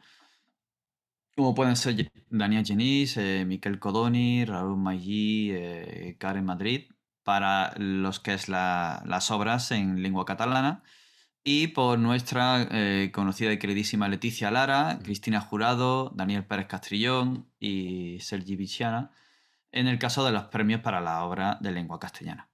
como 1.36 1.56
pueden 1.56 1.76
ser 1.76 2.12
Daniel 2.30 2.66
Genís, 2.66 3.18
eh, 3.18 3.44
Miquel 3.46 3.80
Codoni, 3.80 4.46
Raúl 4.46 4.78
Maggi, 4.78 5.52
eh, 5.52 6.16
Karen 6.20 6.46
Madrid, 6.46 6.92
para 7.24 7.74
los 7.78 8.20
que 8.20 8.34
es 8.34 8.50
las 8.50 9.32
obras 9.32 9.72
en 9.72 10.02
lengua 10.04 10.26
catalana. 10.26 10.84
Y 11.44 11.68
por 11.68 12.00
nuestra 12.00 12.68
eh, 12.72 13.12
conocida 13.14 13.52
y 13.52 13.60
queridísima 13.60 14.08
Leticia 14.08 14.50
Lara, 14.52 15.00
Cristina 15.04 15.42
Jurado, 15.42 16.12
Daniel 16.16 16.46
Pérez 16.46 16.68
Castrillón 16.68 17.50
y 17.60 18.20
Sergi 18.22 18.56
Vichiana, 18.56 19.12
en 19.72 19.88
el 19.88 20.00
caso 20.00 20.26
de 20.26 20.32
los 20.32 20.46
premios 20.46 20.82
para 20.82 21.02
la 21.02 21.24
obra 21.26 21.58
de 21.60 21.72
lengua 21.72 22.00
castellana. 22.00 22.50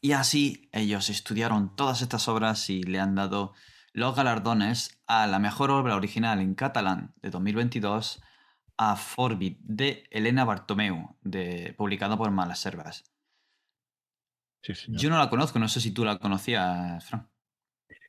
Y 0.00 0.12
así 0.12 0.68
ellos 0.72 1.10
estudiaron 1.10 1.74
todas 1.74 2.00
estas 2.00 2.28
obras 2.28 2.70
y 2.70 2.82
le 2.82 3.00
han 3.00 3.14
dado 3.16 3.54
los 3.92 4.14
galardones 4.14 5.00
a 5.06 5.26
la 5.26 5.38
mejor 5.38 5.70
obra 5.70 5.96
original 5.96 6.40
en 6.40 6.54
catalán 6.54 7.14
de 7.22 7.30
2022 7.30 8.22
a 8.76 8.96
Forbit 8.96 9.58
de 9.62 10.04
Elena 10.10 10.44
Bartomeu, 10.44 11.16
de, 11.20 11.74
publicado 11.76 12.16
por 12.16 12.30
Malas 12.30 12.60
Servas. 12.60 13.04
Yo 14.88 15.10
no 15.10 15.18
la 15.18 15.30
conozco, 15.30 15.58
no 15.58 15.68
sé 15.68 15.80
si 15.80 15.92
tú 15.92 16.04
la 16.04 16.18
conocías, 16.18 17.04
Fran. 17.06 17.28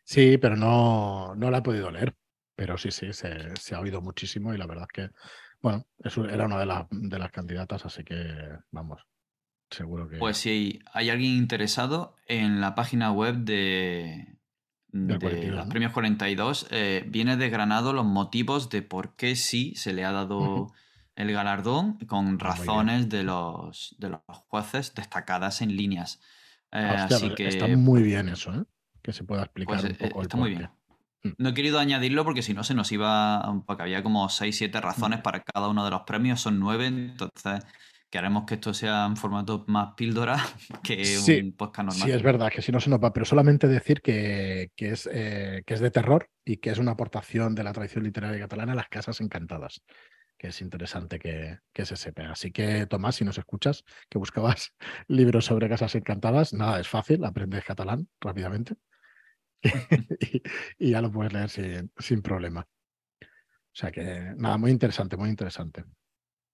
Sí, 0.04 0.38
pero 0.38 0.56
no, 0.56 1.36
no 1.36 1.50
la 1.50 1.60
he 1.60 1.62
podido 1.62 1.92
leer. 1.92 2.16
Pero 2.56 2.78
sí, 2.78 2.92
sí, 2.92 3.12
se, 3.14 3.76
ha 3.76 3.80
oído 3.80 4.02
muchísimo 4.02 4.54
y 4.54 4.58
la 4.58 4.68
verdad 4.68 4.88
es 4.90 4.94
que, 4.94 5.16
bueno, 5.62 5.86
eso 6.00 6.26
era 6.26 6.46
una 6.46 6.60
de, 6.60 6.86
de 6.92 7.20
las 7.20 7.32
candidatas, 7.32 7.86
así 7.86 8.04
que 8.04 8.16
vamos, 8.72 9.02
seguro 9.70 10.08
que. 10.08 10.18
Pues 10.18 10.38
si 10.38 10.80
hay 10.94 11.10
alguien 11.10 11.32
interesado, 11.32 12.16
en 12.28 12.62
la 12.62 12.76
página 12.76 13.12
web 13.12 13.38
de, 13.38 14.31
de 14.92 15.52
los 15.52 15.68
premios 15.68 15.92
42 15.94 16.68
eh, 16.72 17.06
viene 17.08 17.38
desgranado 17.38 17.94
los 17.94 18.06
motivos 18.06 18.70
de 18.70 18.82
por 18.82 19.16
qué 19.16 19.36
sí 19.36 19.74
se 19.76 19.94
le 19.94 20.04
ha 20.04 20.12
dado 20.12 20.72
el 21.16 21.32
galardón 21.32 21.98
con 22.08 22.40
razones 22.40 23.10
de 23.10 23.24
los, 23.24 23.96
de 24.00 24.10
los 24.10 24.22
jueces 24.48 24.94
destacadas 24.94 25.62
en 25.62 25.76
líneas. 25.76 26.20
Eh, 26.72 26.80
así 26.80 27.34
que, 27.36 27.48
está 27.48 27.68
muy 27.68 28.02
bien 28.02 28.30
eso, 28.30 28.54
¿eh? 28.54 28.64
que 29.02 29.14
se 29.14 29.24
pueda 29.24 29.44
explicar 29.44 29.80
pues, 29.82 29.92
un 29.92 30.10
poco. 30.10 30.22
Está 30.22 30.38
muy 30.38 30.52
bien. 30.52 30.70
Mm. 31.24 31.30
No 31.38 31.50
he 31.50 31.54
querido 31.54 31.80
añadirlo 31.80 32.24
porque 32.24 32.42
si 32.42 32.54
no 32.54 32.64
se 32.64 32.74
nos 32.74 32.92
iba, 32.92 33.62
porque 33.66 33.84
había 33.84 34.04
como 34.04 34.28
6, 34.28 34.56
7 34.56 34.82
razones 34.82 35.20
mm. 35.20 35.22
para 35.24 35.42
cada 35.42 35.68
uno 35.68 35.86
de 35.86 35.92
los 35.92 36.02
premios, 36.02 36.42
son 36.42 36.60
9, 36.60 36.88
entonces 36.88 37.66
Queremos 38.12 38.44
que 38.46 38.56
esto 38.56 38.74
sea 38.74 39.08
un 39.08 39.16
formato 39.16 39.64
más 39.70 39.94
píldora 39.96 40.36
que 40.84 41.18
un 41.46 41.54
podcast 41.54 41.88
normal. 41.88 42.08
Sí, 42.10 42.12
es 42.12 42.22
verdad, 42.22 42.52
que 42.52 42.62
si 42.62 42.70
no 42.74 42.82
se 42.82 42.90
nos 42.90 43.02
va, 43.02 43.14
pero 43.14 43.26
solamente 43.26 43.70
decir 43.70 44.02
que, 44.02 44.70
es, 44.76 45.10
eh, 45.12 45.64
que 45.66 45.74
es 45.74 45.80
de 45.80 45.92
terror 45.92 46.30
y 46.44 46.58
que 46.58 46.72
es 46.72 46.78
una 46.78 46.92
aportación 46.92 47.56
de 47.56 47.64
la 47.64 47.72
tradición 47.72 48.04
literaria 48.04 48.38
catalana 48.38 48.74
a 48.74 48.76
las 48.76 48.90
casas 48.90 49.22
encantadas, 49.22 49.82
que 50.38 50.48
es 50.48 50.62
interesante 50.62 51.20
que, 51.20 51.86
se 51.86 51.96
sepa. 51.96 52.24
Así 52.30 52.52
que, 52.52 52.86
Tomás, 52.86 53.16
si 53.16 53.24
nos 53.24 53.38
escuchas, 53.38 53.86
que 54.10 54.18
buscabas 54.18 54.74
libros 55.08 55.46
sobre 55.46 55.70
casas 55.70 55.96
encantadas, 55.96 56.52
nada, 56.52 56.82
es 56.82 56.90
fácil, 56.90 57.24
aprendes 57.24 57.64
catalán 57.64 58.10
rápidamente 58.20 58.76
y, 60.78 60.92
ya 60.92 61.02
lo 61.02 61.14
puedes 61.14 61.32
leer 61.32 61.50
sin, 61.50 61.94
sin 61.98 62.22
problema. 62.22 62.68
O 63.22 63.74
sea 63.74 63.90
que, 63.90 64.34
nada, 64.36 64.58
muy 64.58 64.70
interesante, 64.72 65.16
muy 65.16 65.30
interesante. 65.30 65.86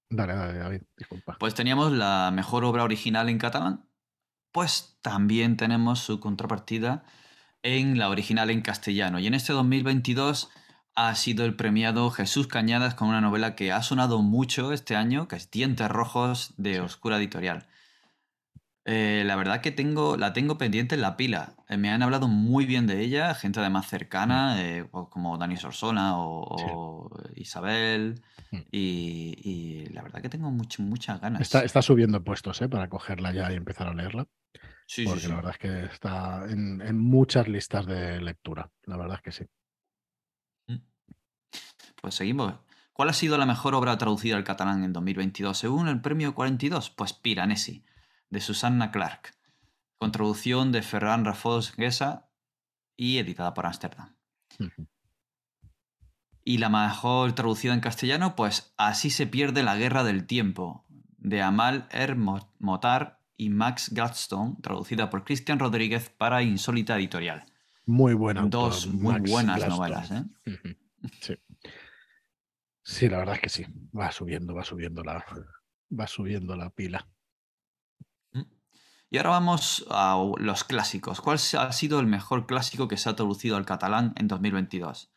Dale, 0.09 0.33
dale, 0.35 0.57
David, 0.57 0.81
disculpa. 0.97 1.37
Pues 1.39 1.53
teníamos 1.53 1.91
la 1.91 2.31
mejor 2.33 2.63
obra 2.63 2.83
original 2.83 3.29
en 3.29 3.37
catalán, 3.37 3.89
pues 4.51 4.97
también 5.01 5.57
tenemos 5.57 5.99
su 5.99 6.19
contrapartida 6.19 7.03
en 7.61 7.97
la 7.97 8.09
original 8.09 8.49
en 8.49 8.61
castellano. 8.61 9.19
Y 9.19 9.27
en 9.27 9.33
este 9.33 9.53
2022 9.53 10.49
ha 10.95 11.13
sido 11.15 11.45
el 11.45 11.55
premiado 11.55 12.09
Jesús 12.09 12.47
Cañadas 12.47 12.95
con 12.95 13.09
una 13.09 13.21
novela 13.21 13.55
que 13.55 13.71
ha 13.71 13.83
sonado 13.83 14.21
mucho 14.21 14.71
este 14.71 14.95
año, 14.95 15.27
que 15.27 15.35
es 15.35 15.51
Dientes 15.51 15.89
Rojos 15.89 16.53
de 16.57 16.79
Oscura 16.79 17.17
Editorial. 17.17 17.67
Eh, 18.89 19.23
la 19.25 19.35
verdad 19.35 19.59
que 19.59 19.73
tengo, 19.73 20.15
la 20.15 20.31
tengo 20.31 20.57
pendiente 20.57 20.95
en 20.95 21.01
la 21.01 21.17
pila. 21.17 21.57
Eh, 21.67 21.75
me 21.75 21.89
han 21.89 22.01
hablado 22.01 22.29
muy 22.29 22.65
bien 22.65 22.87
de 22.87 23.01
ella, 23.01 23.35
gente 23.35 23.59
además 23.59 23.89
cercana, 23.89 24.55
mm. 24.55 24.59
eh, 24.59 24.87
como 24.89 25.37
Dani 25.37 25.57
Sorsona 25.57 26.17
o, 26.17 27.11
Isabel. 27.35 28.21
Mm. 28.51 28.57
Y, 28.71 29.85
la 29.91 30.01
verdad 30.03 30.21
que 30.21 30.29
tengo 30.29 30.49
muchas 30.51 31.19
ganas. 31.19 31.53
Está, 31.53 31.81
subiendo 31.81 32.23
puestos 32.23 32.61
para 32.71 32.87
cogerla 32.87 33.33
ya 33.33 33.51
y 33.51 33.55
empezar 33.55 33.89
a 33.89 33.93
leerla. 33.93 34.25
Sí, 34.85 35.03
porque 35.03 35.27
la 35.27 35.35
verdad 35.35 35.51
es 35.51 35.57
que 35.57 35.83
está 35.93 36.45
en, 36.49 36.97
muchas 36.97 37.49
listas 37.49 37.85
de 37.85 38.21
lectura. 38.21 38.71
La 38.85 38.95
verdad 38.95 39.17
es 39.17 39.21
que 39.21 39.31
sí. 39.33 39.45
Mm. 40.67 40.81
Pues 42.01 42.15
seguimos. 42.15 42.53
¿Cuál 42.93 43.09
ha 43.09 43.13
sido 43.13 43.37
la 43.37 43.45
mejor 43.45 43.75
obra 43.75 43.97
traducida 43.97 44.37
al 44.37 44.45
catalán 44.45 44.85
en 44.85 44.93
2022 44.93 45.57
según 45.57 45.89
el 45.89 45.99
premio 45.99 46.33
42? 46.33 46.89
Pues 46.91 47.11
Piranesi 47.11 47.83
de 48.29 48.41
Susanna 48.41 48.91
Clark, 48.91 49.35
con 49.97 50.11
traducción 50.11 50.71
de 50.71 50.81
Ferran 50.81 51.25
Rafos 51.25 51.71
Gesa 51.71 52.29
y 52.95 53.17
editada 53.17 53.53
por 53.53 53.65
Amsterdam. 53.65 54.15
Y 56.43 56.59
la 56.59 56.69
mejor 56.69 57.33
traducida 57.33 57.73
en 57.73 57.79
castellano, 57.79 58.35
pues 58.35 58.73
Así 58.77 59.09
se 59.09 59.27
pierde 59.27 59.63
la 59.63 59.75
guerra 59.75 60.03
del 60.03 60.25
tiempo, 60.25 60.85
de 61.17 61.41
Amal 61.41 61.87
Er 61.91 62.15
Motar 62.15 63.21
y 63.35 63.49
Max 63.49 63.91
Gladstone, 63.93 64.55
traducida 64.61 65.09
por 65.09 65.23
Cristian 65.23 65.59
Rodríguez 65.59 66.09
para 66.09 66.41
Insólita 66.41 66.95
Editorial. 66.97 67.45
Muy 67.85 68.13
buena. 68.13 68.45
Dos 68.45 68.87
muy 68.87 69.19
buenas 69.21 69.67
novelas. 69.67 70.11
¿eh? 70.11 70.23
Sí. 71.21 71.35
sí, 72.83 73.09
la 73.09 73.19
verdad 73.19 73.35
es 73.35 73.41
que 73.41 73.49
sí. 73.49 73.65
Va 73.97 74.11
subiendo, 74.11 74.53
va 74.53 74.63
subiendo 74.63 75.03
la, 75.03 75.23
va 75.97 76.07
subiendo 76.07 76.55
la 76.55 76.69
pila. 76.69 77.07
Y 79.09 79.17
ahora 79.17 79.29
vamos 79.29 79.85
a 79.89 80.21
los 80.37 80.63
clásicos. 80.65 81.21
¿Cuál 81.21 81.37
ha 81.57 81.71
sido 81.71 81.99
el 81.99 82.07
mejor 82.07 82.45
clásico 82.45 82.87
que 82.87 82.97
se 82.97 83.09
ha 83.09 83.15
traducido 83.15 83.55
al 83.55 83.65
catalán 83.65 84.13
en 84.17 84.27
2022? 84.27 85.11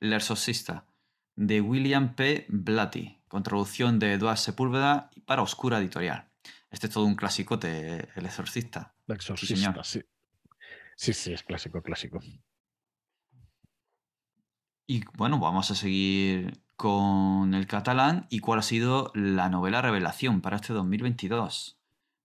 El 0.00 0.12
Exorcista, 0.12 0.86
de 1.34 1.60
William 1.60 2.14
P. 2.14 2.46
Blatty, 2.48 3.20
con 3.26 3.42
traducción 3.42 3.98
de 3.98 4.12
Eduard 4.12 4.38
Sepúlveda 4.38 5.10
para 5.26 5.42
Oscura 5.42 5.78
Editorial. 5.78 6.28
Este 6.70 6.86
es 6.86 6.92
todo 6.92 7.04
un 7.04 7.16
clásico 7.16 7.56
de 7.56 8.08
El 8.14 8.26
Exorcista. 8.26 8.94
El 9.08 9.16
Exorcista, 9.16 9.82
sí, 9.84 10.04
sí. 10.96 11.12
Sí, 11.12 11.32
es 11.32 11.42
clásico, 11.42 11.82
clásico. 11.82 12.20
Y 14.86 15.02
bueno, 15.14 15.40
vamos 15.40 15.70
a 15.70 15.74
seguir 15.74 16.60
con 16.76 17.54
el 17.54 17.66
catalán. 17.66 18.26
¿Y 18.30 18.38
cuál 18.38 18.60
ha 18.60 18.62
sido 18.62 19.10
la 19.14 19.48
novela 19.48 19.82
revelación 19.82 20.40
para 20.40 20.56
este 20.56 20.72
2022? 20.72 21.78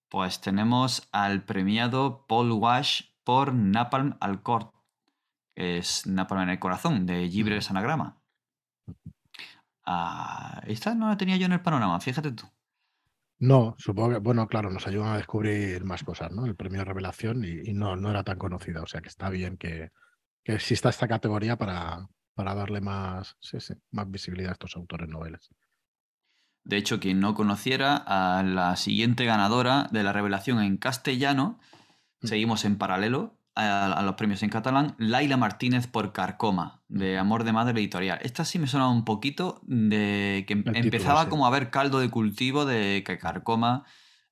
Pues 0.10 0.42
tenemos 0.42 1.08
al 1.12 1.44
premiado 1.44 2.26
Paul 2.28 2.52
Wash 2.52 3.04
por 3.24 3.54
Napalm 3.54 4.18
al 4.20 4.42
Court, 4.42 4.74
que 5.56 5.78
es 5.78 6.08
Napalm 6.08 6.42
en 6.42 6.50
el 6.50 6.60
corazón, 6.60 7.06
de 7.06 7.30
Gibres 7.30 7.70
Anagrama. 7.70 8.20
Ah, 9.86 10.62
esta 10.66 10.96
no 10.96 11.10
la 11.10 11.18
tenía 11.18 11.38
yo 11.38 11.46
en 11.46 11.54
el 11.54 11.62
panorama, 11.62 12.00
fíjate 12.00 12.32
tú. 12.32 12.46
No, 13.40 13.76
supongo 13.78 14.10
que, 14.10 14.18
bueno, 14.18 14.48
claro, 14.48 14.70
nos 14.70 14.86
ayudan 14.86 15.14
a 15.14 15.18
descubrir 15.18 15.84
más 15.86 16.04
cosas, 16.04 16.32
¿no? 16.32 16.46
El 16.46 16.56
premio 16.56 16.80
de 16.80 16.86
revelación 16.86 17.46
y, 17.46 17.74
no, 17.74 17.96
no 17.96 18.10
era 18.10 18.24
tan 18.24 18.38
conocida, 18.38 18.82
o 18.82 18.88
sea 18.88 19.02
que 19.02 19.08
está 19.08 19.30
bien 19.30 19.58
que, 19.58 19.92
exista 20.44 20.90
esta 20.90 21.08
categoría 21.08 21.56
para, 21.56 22.08
para 22.34 22.56
darle 22.56 22.82
más, 22.82 23.38
más 23.92 24.12
visibilidad 24.12 24.50
a 24.50 24.54
estos 24.54 24.76
autores 24.76 25.08
noveles. 25.08 25.50
De 26.70 26.78
hecho, 26.78 27.00
quien 27.00 27.20
no 27.20 27.34
conociera 27.34 27.96
a 27.96 28.44
la 28.44 28.76
siguiente 28.76 29.26
ganadora 29.26 29.88
de 29.92 30.04
la 30.04 30.14
revelación 30.14 30.62
en 30.62 30.78
castellano, 30.78 31.58
mm. 32.22 32.28
seguimos 32.28 32.64
en 32.64 32.78
paralelo, 32.78 33.40
a, 33.56 34.00
los 34.04 34.14
premios 34.14 34.44
en 34.44 34.52
catalán, 34.52 34.94
Laila 35.00 35.36
Martínez 35.36 35.88
por 35.88 36.14
Carcoma, 36.14 36.84
de 36.88 37.18
Amor 37.18 37.44
de 37.44 37.54
Madre 37.54 37.80
Editorial. 37.80 38.20
Esta 38.22 38.46
sí 38.46 38.60
me 38.60 38.68
sonaba 38.68 38.92
un 38.92 39.04
poquito 39.04 39.62
de 39.64 40.46
que 40.48 40.54
empezaba 40.54 41.28
como 41.28 41.48
a 41.48 41.50
ver 41.50 41.72
caldo 41.72 42.00
de 42.00 42.12
cultivo 42.12 42.66
de 42.66 43.04
que 43.04 43.18
Carcoma 43.18 43.86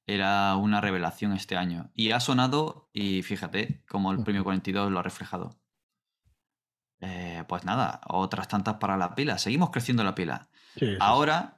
era 0.05 0.55
una 0.57 0.79
revelación 0.79 1.33
este 1.33 1.57
año. 1.57 1.89
Y 1.95 2.11
ha 2.11 2.19
sonado, 2.19 2.91
y 2.93 3.23
fíjate, 3.23 3.83
como 3.89 4.11
el 4.11 4.21
premio 4.23 4.43
42 4.43 4.91
lo 4.91 4.99
ha 4.99 5.03
reflejado. 5.03 5.57
Eh, 7.01 7.43
pues 7.47 7.65
nada, 7.65 7.99
otras 8.07 8.47
tantas 8.47 8.75
para 8.75 8.95
la 8.95 9.15
pila. 9.15 9.39
Seguimos 9.39 9.71
creciendo 9.71 10.03
la 10.03 10.13
pila. 10.13 10.49
Ahora 10.99 11.56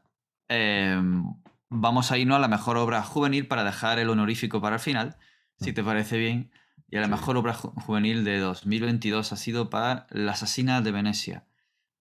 em, 0.49 1.23
vamos 1.69 2.11
a 2.11 2.17
irnos 2.17 2.37
a 2.37 2.39
la 2.39 2.47
mejor 2.47 2.77
obra 2.77 3.01
juvenil 3.03 3.47
para 3.47 3.63
dejar 3.63 3.99
el 3.99 4.09
honorífico 4.09 4.61
para 4.61 4.75
el 4.75 4.81
final, 4.81 5.17
si 5.57 5.73
te 5.73 5.83
parece 5.83 6.17
bien. 6.17 6.51
Y 6.91 6.97
la 6.97 7.07
mejor 7.07 7.37
obra 7.37 7.53
juvenil 7.53 8.23
de 8.23 8.39
2022 8.39 9.31
ha 9.31 9.35
sido 9.35 9.69
para 9.69 10.07
La 10.09 10.31
asesina 10.31 10.81
de 10.81 10.91
Venecia, 10.91 11.45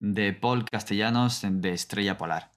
de 0.01 0.33
Paul 0.33 0.65
Castellanos 0.65 1.43
de 1.45 1.73
Estrella 1.73 2.17
Polar. 2.17 2.51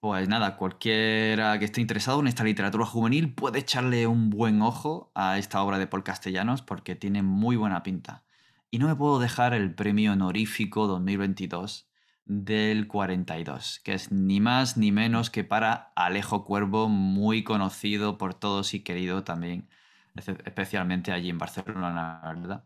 Pues 0.00 0.28
nada, 0.28 0.56
cualquiera 0.56 1.58
que 1.58 1.66
esté 1.66 1.80
interesado 1.80 2.18
en 2.20 2.26
esta 2.26 2.42
literatura 2.42 2.84
juvenil 2.84 3.34
puede 3.34 3.60
echarle 3.60 4.06
un 4.08 4.30
buen 4.30 4.60
ojo 4.60 5.12
a 5.14 5.38
esta 5.38 5.62
obra 5.62 5.78
de 5.78 5.86
Paul 5.86 6.02
Castellanos 6.02 6.62
porque 6.62 6.96
tiene 6.96 7.22
muy 7.22 7.54
buena 7.54 7.82
pinta. 7.82 8.24
Y 8.70 8.78
no 8.78 8.88
me 8.88 8.96
puedo 8.96 9.20
dejar 9.20 9.54
el 9.54 9.74
premio 9.74 10.12
honorífico 10.12 10.86
2022 10.88 11.91
del 12.24 12.86
42, 12.86 13.80
que 13.84 13.94
es 13.94 14.12
ni 14.12 14.40
más 14.40 14.76
ni 14.76 14.92
menos 14.92 15.30
que 15.30 15.44
para 15.44 15.92
Alejo 15.96 16.44
Cuervo, 16.44 16.88
muy 16.88 17.44
conocido 17.44 18.18
por 18.18 18.34
todos 18.34 18.74
y 18.74 18.82
querido 18.82 19.24
también 19.24 19.68
especialmente 20.14 21.10
allí 21.10 21.30
en 21.30 21.38
Barcelona, 21.38 22.20
¿verdad? 22.24 22.64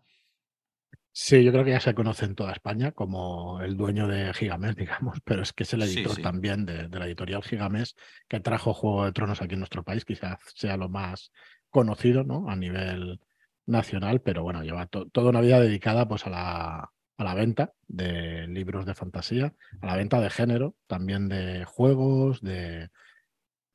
Sí, 1.19 1.43
yo 1.43 1.51
creo 1.51 1.65
que 1.65 1.71
ya 1.71 1.81
se 1.81 1.95
conoce 1.95 2.27
en 2.27 2.35
toda 2.35 2.53
España 2.53 2.93
como 2.93 3.63
el 3.63 3.77
dueño 3.77 4.07
de 4.07 4.35
Gigamés, 4.35 4.77
digamos, 4.77 5.19
pero 5.25 5.43
es 5.43 5.53
que 5.55 5.63
es 5.63 5.73
el 5.73 5.83
editor 5.83 6.17
también 6.19 6.67
de, 6.67 6.89
la 6.91 7.07
editorial 7.07 7.43
Gigamés 7.43 7.97
que 8.29 8.41
trajo 8.41 8.75
Juego 8.75 9.07
de 9.07 9.13
Tronos 9.13 9.41
aquí 9.41 9.55
en 9.55 9.61
nuestro 9.61 9.83
país, 9.83 10.05
quizás 10.05 10.39
sea 10.55 10.77
lo 10.77 10.91
más 10.91 11.33
conocido 11.71 12.23
¿no? 12.23 12.51
a 12.51 12.57
nivel 12.57 13.19
nacional, 13.65 14.21
pero 14.21 14.43
bueno, 14.43 14.63
lleva 14.63 14.87
toda 14.87 15.31
una 15.31 15.41
vida 15.41 15.59
dedicada 15.59 16.07
pues, 16.07 16.27
a, 16.27 16.31
la, 16.31 16.93
a 17.17 17.25
la 17.25 17.35
venta 17.35 17.73
de 17.89 18.47
libros 18.49 18.87
de 18.87 18.95
fantasía, 18.95 19.55
a 19.81 19.87
la 19.87 19.97
venta 19.97 20.21
de 20.21 20.31
género, 20.31 20.75
también 20.87 21.29
de 21.29 21.65
juegos, 21.65 22.41
de, 22.43 22.91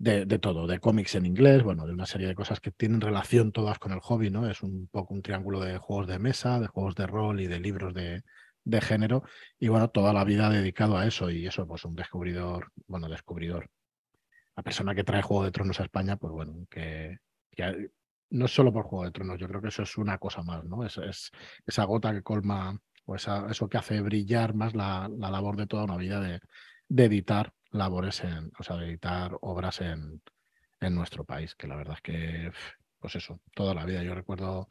de, 0.01 0.39
todo, 0.39 0.65
de 0.65 0.79
cómics 0.79 1.13
en 1.13 1.27
inglés, 1.27 1.61
bueno, 1.61 1.85
de 1.85 1.93
una 1.93 2.07
serie 2.07 2.27
de 2.27 2.33
cosas 2.33 2.59
que 2.59 2.71
tienen 2.71 3.01
relación 3.01 3.51
todas 3.51 3.77
con 3.77 3.91
el 3.91 3.99
hobby, 3.99 4.31
¿no? 4.31 4.49
Es 4.49 4.63
un 4.63 4.87
poco 4.87 5.13
un 5.13 5.21
triángulo 5.21 5.59
de 5.59 5.77
juegos 5.77 6.07
de 6.07 6.17
mesa, 6.17 6.59
de 6.59 6.65
juegos 6.65 6.95
de 6.95 7.05
rol 7.05 7.39
y 7.39 7.45
de 7.45 7.59
libros 7.59 7.93
de, 7.93 8.23
género, 8.81 9.23
y 9.59 9.67
bueno, 9.67 9.89
toda 9.89 10.11
la 10.11 10.23
vida 10.23 10.49
dedicado 10.49 10.97
a 10.97 11.05
eso, 11.05 11.29
y 11.29 11.45
eso, 11.45 11.67
pues 11.67 11.85
un 11.85 11.95
descubridor, 11.95 12.71
bueno, 12.87 13.09
descubridor. 13.09 13.69
La 14.55 14.63
persona 14.63 14.95
que 14.95 15.03
trae 15.03 15.21
Juego 15.21 15.43
de 15.43 15.51
Tronos 15.51 15.79
a 15.79 15.83
España, 15.83 16.17
pues 16.17 16.33
bueno, 16.33 16.65
que, 16.69 17.17
no 18.31 18.45
es 18.45 18.51
solo 18.51 18.73
por 18.73 18.85
Juego 18.85 19.05
de 19.05 19.11
Tronos, 19.11 19.39
yo 19.39 19.47
creo 19.47 19.61
que 19.61 19.67
eso 19.67 19.83
es 19.83 19.97
una 19.97 20.17
cosa 20.17 20.41
más, 20.41 20.63
¿no? 20.63 20.83
Es, 20.83 21.31
esa 21.67 21.83
gota 21.83 22.11
que 22.11 22.23
colma, 22.23 22.75
o 23.11 23.49
eso 23.51 23.69
que 23.69 23.77
hace 23.77 24.01
brillar 24.01 24.53
más 24.53 24.75
la, 24.75 25.09
labor 25.09 25.57
de 25.57 25.67
toda 25.67 25.83
una 25.85 25.97
vida 25.97 26.19
de, 26.19 26.39
de 26.87 27.05
editar 27.05 27.53
labores 27.71 28.23
en, 28.23 28.51
o 28.59 28.63
sea, 28.63 28.77
de 28.77 28.87
editar 28.87 29.37
obras 29.41 29.81
en, 29.81 30.21
en 30.81 30.95
nuestro 30.95 31.23
país, 31.25 31.55
que 31.55 31.67
la 31.67 31.75
verdad 31.75 31.95
es 31.95 32.01
que, 32.01 32.51
pues 32.99 33.15
eso, 33.15 33.41
toda 33.53 33.73
la 33.73 33.85
vida. 33.85 34.03
Yo 34.03 34.15
recuerdo 34.15 34.69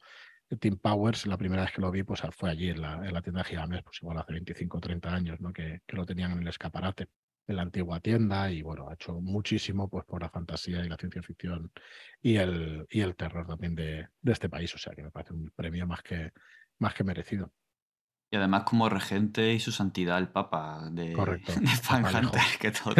Team 0.58 0.78
Powers, 0.78 1.26
la 1.26 1.38
primera 1.38 1.62
vez 1.62 1.72
que 1.72 1.80
lo 1.80 1.90
vi, 1.90 2.02
pues 2.02 2.22
fue 2.36 2.50
allí 2.50 2.70
en 2.70 2.80
la, 2.80 2.94
en 3.06 3.14
la 3.14 3.22
tienda 3.22 3.44
Gigames, 3.44 3.82
pues 3.84 4.02
igual 4.02 4.18
hace 4.18 4.32
25 4.32 4.78
o 4.78 4.80
30 4.80 5.14
años, 5.14 5.40
¿no? 5.40 5.52
Que, 5.52 5.80
que, 5.86 5.96
lo 5.96 6.04
tenían 6.06 6.32
en 6.32 6.40
el 6.40 6.48
escaparate 6.48 7.08
en 7.46 7.56
la 7.56 7.62
antigua 7.62 8.00
tienda 8.00 8.50
y 8.50 8.62
bueno, 8.62 8.88
ha 8.88 8.94
hecho 8.94 9.20
muchísimo 9.20 9.88
pues 9.88 10.04
por 10.04 10.22
la 10.22 10.30
fantasía 10.30 10.84
y 10.84 10.88
la 10.88 10.96
ciencia 10.96 11.22
ficción 11.22 11.72
y 12.22 12.36
el, 12.36 12.86
y 12.90 13.00
el 13.00 13.16
terror 13.16 13.46
también 13.46 13.74
de, 13.74 14.08
de 14.20 14.32
este 14.32 14.48
país, 14.48 14.74
o 14.74 14.78
sea 14.78 14.94
que 14.94 15.02
me 15.02 15.10
parece 15.10 15.32
un 15.34 15.50
premio 15.50 15.86
más 15.86 16.02
que, 16.02 16.32
más 16.78 16.94
que 16.94 17.04
merecido. 17.04 17.52
Y 18.30 18.36
además 18.36 18.62
como 18.64 18.88
regente 18.88 19.52
y 19.52 19.60
su 19.60 19.72
santidad 19.72 20.18
el 20.18 20.28
Papa 20.28 20.88
de, 20.92 21.12
Correcto. 21.12 21.52
que 22.60 22.70
todo 22.70 22.94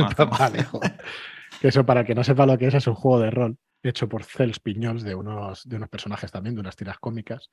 Que 1.60 1.68
eso, 1.68 1.86
para 1.86 2.04
que 2.04 2.14
no 2.14 2.24
sepa 2.24 2.46
lo 2.46 2.58
que 2.58 2.66
es, 2.66 2.74
es 2.74 2.86
un 2.86 2.94
juego 2.94 3.20
de 3.20 3.30
rol 3.30 3.58
hecho 3.82 4.08
por 4.08 4.24
Cels 4.24 4.60
Piñols 4.60 5.02
de 5.02 5.14
unos, 5.14 5.68
de 5.68 5.76
unos 5.76 5.88
personajes 5.88 6.30
también, 6.30 6.54
de 6.54 6.60
unas 6.60 6.76
tiras 6.76 6.98
cómicas. 6.98 7.50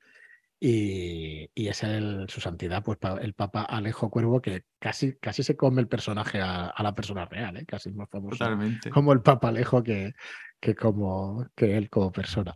Y, 0.60 1.50
es 1.54 1.84
el, 1.84 2.26
su 2.28 2.40
santidad, 2.40 2.82
pues 2.82 2.98
el 3.20 3.34
Papa 3.34 3.62
Alejo 3.62 4.10
Cuervo, 4.10 4.42
que 4.42 4.64
casi, 4.80 5.16
casi 5.18 5.44
se 5.44 5.56
come 5.56 5.80
el 5.80 5.86
personaje 5.86 6.40
a, 6.40 6.74
la 6.78 6.94
persona 6.96 7.26
real, 7.26 7.58
¿eh? 7.58 7.64
casi 7.64 7.92
más 7.92 8.08
famoso 8.10 8.44
como 8.92 9.12
el 9.12 9.20
Papa 9.20 9.48
Alejo 9.48 9.84
que, 9.84 10.14
que, 10.58 10.74
como, 10.74 11.46
que 11.54 11.76
él 11.76 11.88
como 11.88 12.10
persona. 12.10 12.54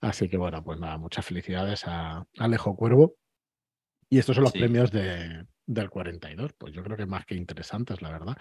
Así 0.00 0.28
que 0.28 0.38
bueno, 0.38 0.64
pues 0.64 0.80
nada, 0.80 0.96
muchas 0.96 1.26
felicidades 1.26 1.86
a 1.86 2.26
Alejo 2.38 2.76
Cuervo 2.76 3.16
y 4.14 4.18
estos 4.18 4.36
son 4.36 4.44
los 4.44 4.52
premios 4.52 4.92
de, 4.92 5.44
del 5.66 5.90
42. 5.90 6.52
Pues 6.52 6.72
yo 6.72 6.84
creo 6.84 6.96
que 6.96 7.04
más 7.04 7.26
que 7.26 7.34
interesantes, 7.34 8.00
la 8.00 8.12
verdad. 8.12 8.36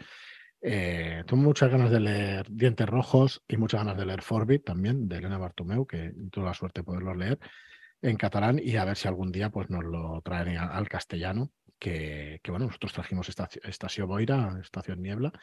Eh, 0.62 1.24
tengo 1.26 1.42
muchas 1.42 1.72
ganas 1.72 1.90
de 1.90 2.00
leer 2.00 2.46
Dientes 2.48 2.88
Rojos 2.88 3.42
y 3.48 3.58
muchas 3.58 3.82
ganas 3.82 3.98
de 3.98 4.06
leer 4.06 4.22
Forbit 4.22 4.64
también, 4.64 5.08
de 5.08 5.18
Elena 5.18 5.40
Bartomeu, 5.40 5.88
que 5.88 6.14
tuve 6.32 6.46
la 6.46 6.54
suerte 6.54 6.82
de 6.82 6.86
poderlo 6.86 7.16
leer 7.16 7.40
en 8.04 8.18
catalán 8.18 8.60
y 8.64 8.76
a 8.76 8.86
ver 8.86 8.96
si 8.96 9.08
algún 9.08 9.32
día 9.32 9.50
pues, 9.50 9.72
nos 9.72 9.84
lo 9.84 10.22
traen 10.24 10.58
al 10.58 10.88
castellano, 10.88 11.52
que, 11.80 12.40
bueno, 12.48 12.68
nosotros 12.68 12.94
trajimos 12.94 13.28
Estación 13.28 14.08
Boira, 14.08 14.60
Estación 14.62 15.02
Niebla, 15.02 15.34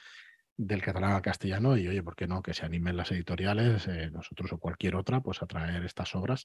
del 0.62 0.82
catalán 0.82 1.12
al 1.12 1.22
castellano 1.22 1.76
y 1.78 1.88
oye, 1.88 2.02
¿por 2.02 2.14
qué 2.14 2.26
no? 2.26 2.42
Que 2.42 2.52
se 2.52 2.66
animen 2.66 2.96
las 2.96 3.10
editoriales, 3.12 3.88
eh, 3.88 4.10
nosotros 4.10 4.52
o 4.52 4.58
cualquier 4.58 4.94
otra, 4.94 5.22
pues 5.22 5.42
a 5.42 5.46
traer 5.46 5.84
estas 5.84 6.14
obras 6.14 6.44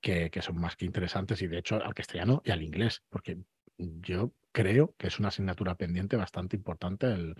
que, 0.00 0.30
que, 0.30 0.42
son 0.42 0.60
más 0.60 0.76
que 0.76 0.84
interesantes 0.84 1.42
y 1.42 1.48
de 1.48 1.58
hecho 1.58 1.82
al 1.82 1.94
castellano 1.94 2.40
y 2.44 2.52
al 2.52 2.62
inglés, 2.62 3.02
porque 3.08 3.38
yo 3.76 4.32
creo 4.52 4.94
que 4.96 5.08
es 5.08 5.18
una 5.18 5.28
asignatura 5.28 5.74
pendiente 5.74 6.16
bastante 6.16 6.56
importante 6.56 7.06
el, 7.06 7.34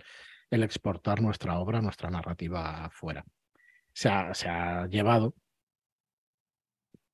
el 0.49 0.63
exportar 0.63 1.21
nuestra 1.21 1.57
obra, 1.57 1.81
nuestra 1.81 2.09
narrativa 2.09 2.85
afuera. 2.85 3.23
Se 3.93 4.09
ha, 4.09 4.33
se 4.33 4.49
ha 4.49 4.87
llevado, 4.87 5.35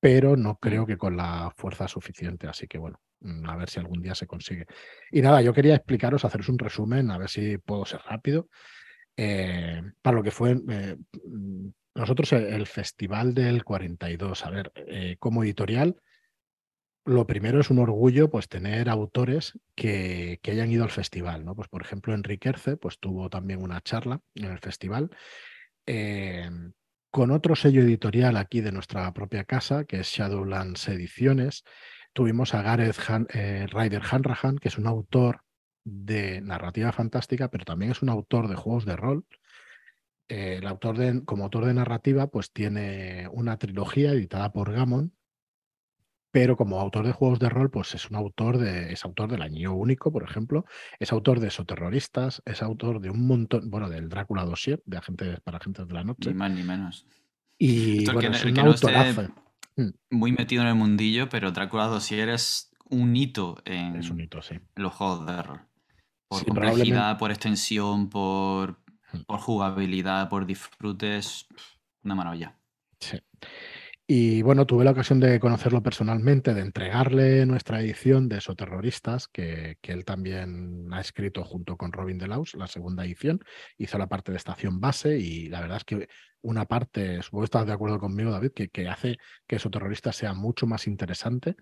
pero 0.00 0.36
no 0.36 0.58
creo 0.58 0.84
que 0.84 0.98
con 0.98 1.16
la 1.16 1.52
fuerza 1.56 1.86
suficiente, 1.86 2.48
así 2.48 2.66
que 2.66 2.78
bueno, 2.78 3.00
mm, 3.20 3.48
a 3.48 3.56
ver 3.56 3.70
si 3.70 3.78
algún 3.78 4.02
día 4.02 4.16
se 4.16 4.26
consigue. 4.26 4.66
Y 5.12 5.22
nada, 5.22 5.42
yo 5.42 5.54
quería 5.54 5.76
explicaros, 5.76 6.24
haceros 6.24 6.48
un 6.48 6.58
resumen, 6.58 7.12
a 7.12 7.18
ver 7.18 7.30
si 7.30 7.58
puedo 7.58 7.84
ser 7.84 8.00
rápido. 8.00 8.48
Eh, 9.16 9.82
para 10.02 10.16
lo 10.16 10.22
que 10.22 10.30
fue 10.30 10.60
eh, 10.68 10.96
mm, 11.24 11.68
nosotros 11.94 12.32
el, 12.32 12.66
Festival 12.66 13.34
del 13.34 13.64
42. 13.64 14.44
A 14.44 14.50
ver, 14.50 14.72
eh, 14.76 15.16
como 15.18 15.42
editorial, 15.42 15.96
lo 17.04 17.26
primero 17.26 17.60
es 17.60 17.70
un 17.70 17.78
orgullo 17.78 18.28
pues 18.30 18.48
tener 18.48 18.90
autores 18.90 19.58
que, 19.74 20.38
que, 20.42 20.50
hayan 20.50 20.70
ido 20.70 20.84
al 20.84 20.90
festival, 20.90 21.44
¿no? 21.44 21.54
Pues 21.54 21.68
por 21.68 21.82
ejemplo, 21.82 22.12
Enrique 22.14 22.48
Erce 22.48 22.76
pues 22.76 22.98
tuvo 22.98 23.30
también 23.30 23.62
una 23.62 23.80
charla 23.80 24.20
en 24.34 24.50
el 24.50 24.58
festival. 24.58 25.10
con 27.10 27.30
otro 27.30 27.56
sello 27.56 27.82
editorial 27.82 28.36
aquí 28.36 28.60
de 28.60 28.72
nuestra 28.72 29.10
propia 29.14 29.44
casa, 29.44 29.84
que 29.84 30.00
es 30.00 30.08
Shadowlands 30.08 30.88
Ediciones, 30.88 31.64
tuvimos 32.12 32.54
a 32.54 32.62
Gareth 32.62 32.98
Ryder 32.98 34.02
Hanrahan, 34.10 34.58
que 34.58 34.68
es 34.68 34.76
un 34.76 34.86
autor 34.86 35.45
de 35.86 36.40
narrativa 36.40 36.90
fantástica, 36.90 37.48
pero 37.48 37.64
también 37.64 37.92
es 37.92 38.02
un 38.02 38.08
autor 38.08 38.48
de 38.48 38.56
juegos 38.56 38.84
de 38.84 38.96
rol. 38.96 39.24
Eh, 40.28 40.56
el 40.58 40.66
autor 40.66 40.98
de, 40.98 41.24
como 41.24 41.44
autor 41.44 41.64
de 41.64 41.74
narrativa, 41.74 42.26
pues 42.26 42.52
tiene 42.52 43.28
una 43.30 43.56
trilogía 43.56 44.10
editada 44.10 44.52
por 44.52 44.72
Gammon, 44.72 45.12
pero 46.32 46.56
como 46.56 46.80
autor 46.80 47.06
de 47.06 47.12
juegos 47.12 47.38
de 47.38 47.48
rol, 47.48 47.70
pues 47.70 47.94
es 47.94 48.10
un 48.10 48.16
autor 48.16 48.58
de, 48.58 48.92
es 48.92 49.04
autor 49.04 49.30
del 49.30 49.42
Año 49.42 49.74
Único, 49.74 50.10
por 50.10 50.24
ejemplo, 50.24 50.64
es 50.98 51.12
autor 51.12 51.38
de 51.38 51.50
Soterroristas, 51.50 52.42
es 52.44 52.62
autor 52.62 53.00
de 53.00 53.10
un 53.10 53.24
montón, 53.24 53.70
bueno, 53.70 53.88
del 53.88 54.08
Drácula 54.08 54.44
Dossier, 54.44 54.82
de 54.86 54.96
agentes 54.96 55.40
para 55.40 55.58
agentes 55.58 55.86
de 55.86 55.94
la 55.94 56.02
noche. 56.02 56.30
Ni 56.30 56.34
más 56.34 56.50
ni 56.50 56.64
menos. 56.64 57.06
Y 57.58 58.04
bueno, 58.10 58.34
es 58.34 58.44
un 58.44 58.58
autorazo. 58.58 59.28
Mm. 59.76 59.90
muy 60.10 60.32
metido 60.32 60.62
en 60.62 60.68
el 60.68 60.74
mundillo, 60.74 61.28
pero 61.28 61.52
Drácula 61.52 61.86
Dossier 61.86 62.28
es 62.30 62.72
un 62.90 63.14
hito 63.14 63.62
en 63.64 63.96
es 63.96 64.10
un 64.10 64.20
hito, 64.20 64.42
sí. 64.42 64.58
los 64.74 64.92
juegos 64.92 65.26
de 65.26 65.42
rol. 65.42 65.60
Por 66.28 66.44
complejidad, 66.44 67.18
por 67.18 67.30
extensión, 67.30 68.08
por, 68.08 68.78
por 69.26 69.40
jugabilidad, 69.40 70.28
por 70.28 70.46
disfrutes, 70.46 71.46
una 72.02 72.14
maravilla. 72.14 72.58
Sí. 73.00 73.18
Y 74.08 74.42
bueno, 74.42 74.66
tuve 74.66 74.84
la 74.84 74.92
ocasión 74.92 75.18
de 75.18 75.40
conocerlo 75.40 75.82
personalmente, 75.82 76.54
de 76.54 76.60
entregarle 76.60 77.44
nuestra 77.44 77.80
edición 77.80 78.28
de 78.28 78.40
Soterroristas, 78.40 79.26
que, 79.26 79.78
que 79.80 79.90
él 79.90 80.04
también 80.04 80.86
ha 80.92 81.00
escrito 81.00 81.42
junto 81.42 81.76
con 81.76 81.90
Robin 81.90 82.16
Delaus, 82.16 82.54
la 82.54 82.68
segunda 82.68 83.04
edición. 83.04 83.40
Hizo 83.78 83.98
la 83.98 84.06
parte 84.06 84.30
de 84.30 84.38
estación 84.38 84.80
base 84.80 85.18
y 85.18 85.48
la 85.48 85.60
verdad 85.60 85.78
es 85.78 85.84
que 85.84 86.08
una 86.40 86.66
parte, 86.66 87.20
supongo 87.22 87.42
que 87.42 87.46
estás 87.46 87.66
de 87.66 87.72
acuerdo 87.72 87.98
conmigo, 87.98 88.30
David, 88.30 88.52
que, 88.54 88.68
que 88.68 88.88
hace 88.88 89.16
que 89.44 89.58
Soterroristas 89.58 90.14
sea 90.14 90.34
mucho 90.34 90.68
más 90.68 90.86
interesante, 90.86 91.56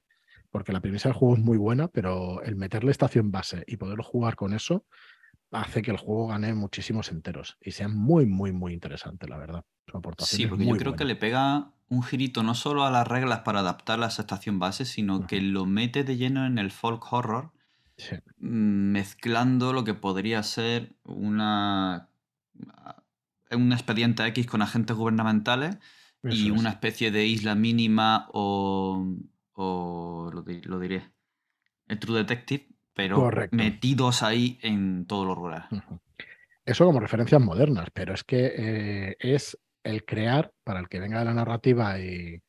porque 0.55 0.73
la 0.73 0.79
premisa 0.79 1.09
del 1.09 1.19
juego 1.19 1.35
es 1.35 1.43
muy 1.43 1.59
buena, 1.59 1.89
pero 1.89 2.41
el 2.43 2.55
meterle 2.55 2.93
estación 2.93 3.33
base 3.33 3.65
y 3.67 3.77
poderlo 3.77 4.05
jugar 4.05 4.37
con 4.37 4.55
eso 4.55 4.87
hace 5.51 5.83
que 5.83 5.91
el 5.91 5.97
juego 5.97 6.29
gane 6.29 6.55
muchísimos 6.55 7.11
enteros 7.11 7.59
y 7.61 7.73
sea 7.73 7.89
muy, 7.89 8.25
muy, 8.25 8.53
muy 8.53 8.73
interesante, 8.73 9.27
la 9.27 9.37
verdad. 9.37 9.65
sí, 10.19 10.47
porque 10.47 10.65
yo 10.65 10.77
creo 10.77 10.95
que 10.95 11.05
le 11.05 11.17
pega 11.17 11.73
un 11.89 12.05
girito 12.05 12.45
no 12.45 12.55
solo 12.55 12.85
a 12.85 12.93
las 12.93 13.05
reglas 13.05 13.41
para 13.41 13.61
adaptarlas 13.61 14.21
a 14.21 14.23
estación 14.23 14.61
base, 14.61 14.85
sino 14.85 15.27
que 15.27 15.41
lo 15.41 15.67
mete 15.67 16.05
de 16.05 16.17
lleno 16.17 16.47
en 16.47 16.59
el 16.59 16.71
folk 16.71 17.13
horror, 17.13 17.51
mm, 18.39 18.93
mezclando 18.93 19.73
lo 19.73 19.83
que 19.83 19.95
podría 19.95 20.41
ser 20.45 20.95
una, 21.03 22.11
un 23.51 23.73
expediente 23.73 24.25
X 24.25 24.47
con 24.47 24.63
agentes 24.63 24.97
gubernamentales 24.97 25.79
y 26.23 26.51
una 26.51 26.71
especie 26.71 27.11
de 27.11 27.27
isla 27.27 27.57
mínima 27.57 28.29
o, 28.33 29.05
o 29.55 30.31
lo, 30.33 30.45
lo 30.47 30.79
diré, 30.79 31.11
el 31.89 31.99
True 31.99 32.19
Detective, 32.19 32.69
pero 32.93 33.31
metidos 33.51 34.23
ahí 34.23 34.59
en 34.63 35.07
todo 35.07 35.25
lo 35.25 35.35
rural. 35.35 35.69
Eso 36.65 36.87
como 36.87 37.01
referencias 37.01 37.41
modernas, 37.43 37.89
pero 37.93 38.15
es 38.15 38.25
que 38.25 38.53
eh, 38.57 39.17
es 39.19 39.59
el 39.83 40.05
crear, 40.05 40.53
para 40.65 40.81
el 40.81 40.89
que 40.89 41.01
venga 41.01 41.19
de 41.19 41.27
la 41.27 41.35
narrativa 41.35 41.99
y, 41.99 42.43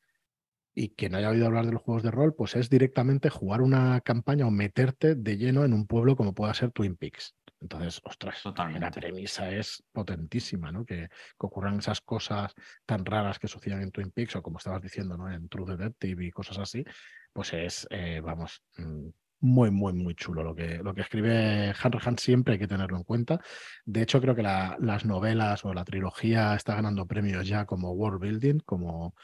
y 0.74 0.89
que 0.89 1.10
no 1.10 1.18
haya 1.18 1.30
oído 1.30 1.48
hablar 1.48 1.65
de 1.65 1.74
los 1.74 1.82
juegos 1.82 2.04
de 2.04 2.12
rol, 2.12 2.34
pues 2.34 2.56
es 2.56 2.70
directamente 2.70 3.30
jugar 3.30 3.62
una 3.62 4.00
campaña 4.02 4.48
o 4.48 4.52
meterte 4.52 5.15
de 5.15 5.38
lleno 5.38 5.65
en 5.65 5.74
un 5.74 5.88
pueblo 5.88 6.15
como 6.15 6.34
pueda 6.34 6.54
ser 6.54 6.72
Twin 6.72 6.96
Peaks. 6.96 7.36
Entonces, 7.65 7.99
ostras, 8.04 8.43
la 8.80 8.91
premisa 8.91 9.49
es 9.49 9.84
potentísima, 9.91 10.71
¿no? 10.71 10.86
Que, 10.86 11.10
ocurran 11.38 11.80
esas 11.80 11.99
cosas 12.01 12.54
tan 12.86 13.04
raras 13.04 13.39
que 13.39 13.47
suceden 13.47 13.82
en 13.82 13.91
Twin 13.91 14.12
Peaks 14.12 14.36
o 14.36 14.43
como 14.43 14.60
estabas 14.60 14.84
diciendo, 14.84 15.17
¿no? 15.17 15.32
En 15.32 15.49
True 15.49 15.75
Detective 15.75 16.25
y 16.25 16.32
cosas 16.32 16.60
así, 16.60 16.86
pues 17.34 17.54
es, 17.54 17.88
eh, 17.89 18.21
vamos, 18.23 18.62
mm, 18.78 19.08
muy, 19.39 19.71
muy, 19.71 19.93
muy 19.93 20.13
chulo. 20.13 20.43
Lo 20.43 20.54
que, 20.54 20.78
lo 20.78 20.93
que 20.93 21.01
escribe 21.01 21.73
Hanrahan 21.82 22.19
siempre 22.19 22.54
hay 22.54 22.60
que 22.60 22.67
tenerlo 22.67 22.97
en 22.97 23.04
cuenta. 23.04 23.41
De 23.84 24.04
hecho, 24.04 24.21
creo 24.21 24.36
que 24.36 24.43
las 24.43 25.06
novelas 25.06 25.65
o 25.65 25.73
la 25.73 25.86
trilogía 25.86 26.54
está 26.54 26.75
ganando 26.75 27.08
premios 27.08 27.47
ya 27.47 27.65
como 27.65 27.93
world 27.93 28.21
building, 28.21 28.60
como 28.60 29.15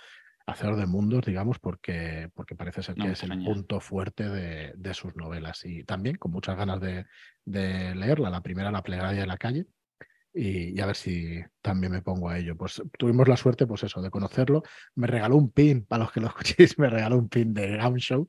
hacedor 0.46 0.76
de 0.76 0.86
mundos, 0.86 1.26
digamos, 1.26 1.60
porque, 1.60 2.30
porque 2.34 2.56
parece 2.56 2.84
ser 2.84 2.96
que 2.96 3.12
es 3.12 3.24
el 3.24 3.44
punto 3.44 3.80
fuerte 3.80 4.30
de, 4.30 4.94
sus 4.94 5.16
novelas. 5.16 5.66
Y 5.66 5.84
también 5.84 6.18
con 6.18 6.32
muchas 6.32 6.58
ganas 6.58 6.80
de, 6.82 7.06
de 7.46 7.96
leerla. 7.96 8.30
La 8.30 8.42
primera, 8.42 8.72
La 8.72 8.84
plegaria 8.84 9.22
de 9.22 9.28
la 9.28 9.38
calle, 9.38 9.68
y, 10.34 10.80
a 10.80 10.86
ver 10.86 10.96
si 10.96 11.42
también 11.62 11.92
me 11.92 12.02
pongo 12.02 12.30
a 12.30 12.38
ello. 12.38 12.56
Pues 12.56 12.82
tuvimos 12.98 13.28
la 13.28 13.36
suerte, 13.36 13.68
pues 13.68 13.84
eso, 13.84 14.02
de 14.02 14.10
conocerlo. 14.10 14.64
Me 14.96 15.08
regaló 15.08 15.36
un 15.36 15.52
pin, 15.52 15.86
para 15.86 16.04
los 16.04 16.12
que 16.12 16.22
lo 16.22 16.28
escuchéis, 16.28 16.80
me 16.80 16.90
regaló 16.90 17.18
un 17.18 17.30
pin 17.30 17.54
de 17.54 17.78
Gam 17.78 17.96
Show, 17.96 18.28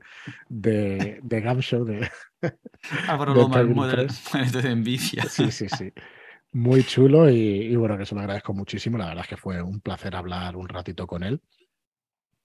de, 0.49 1.21
de 1.23 1.41
Gam 1.41 1.61
Show, 1.61 1.85
de... 1.85 2.09
Álvaro 3.09 3.49
de 4.53 4.69
envidia. 4.69 5.25
Sí, 5.25 5.51
sí, 5.53 5.69
sí. 5.69 5.93
Muy 6.53 6.85
chulo 6.85 7.31
y, 7.31 7.37
y, 7.37 7.77
bueno, 7.77 7.97
que 7.97 8.05
se 8.05 8.15
lo 8.15 8.21
agradezco 8.21 8.53
muchísimo. 8.53 8.99
La 8.99 9.07
verdad 9.07 9.25
es 9.25 9.29
que 9.29 9.37
fue 9.37 9.63
un 9.63 9.81
placer 9.81 10.17
hablar 10.17 10.57
un 10.57 10.69
ratito 10.69 11.07
con 11.07 11.23
él. 11.23 11.41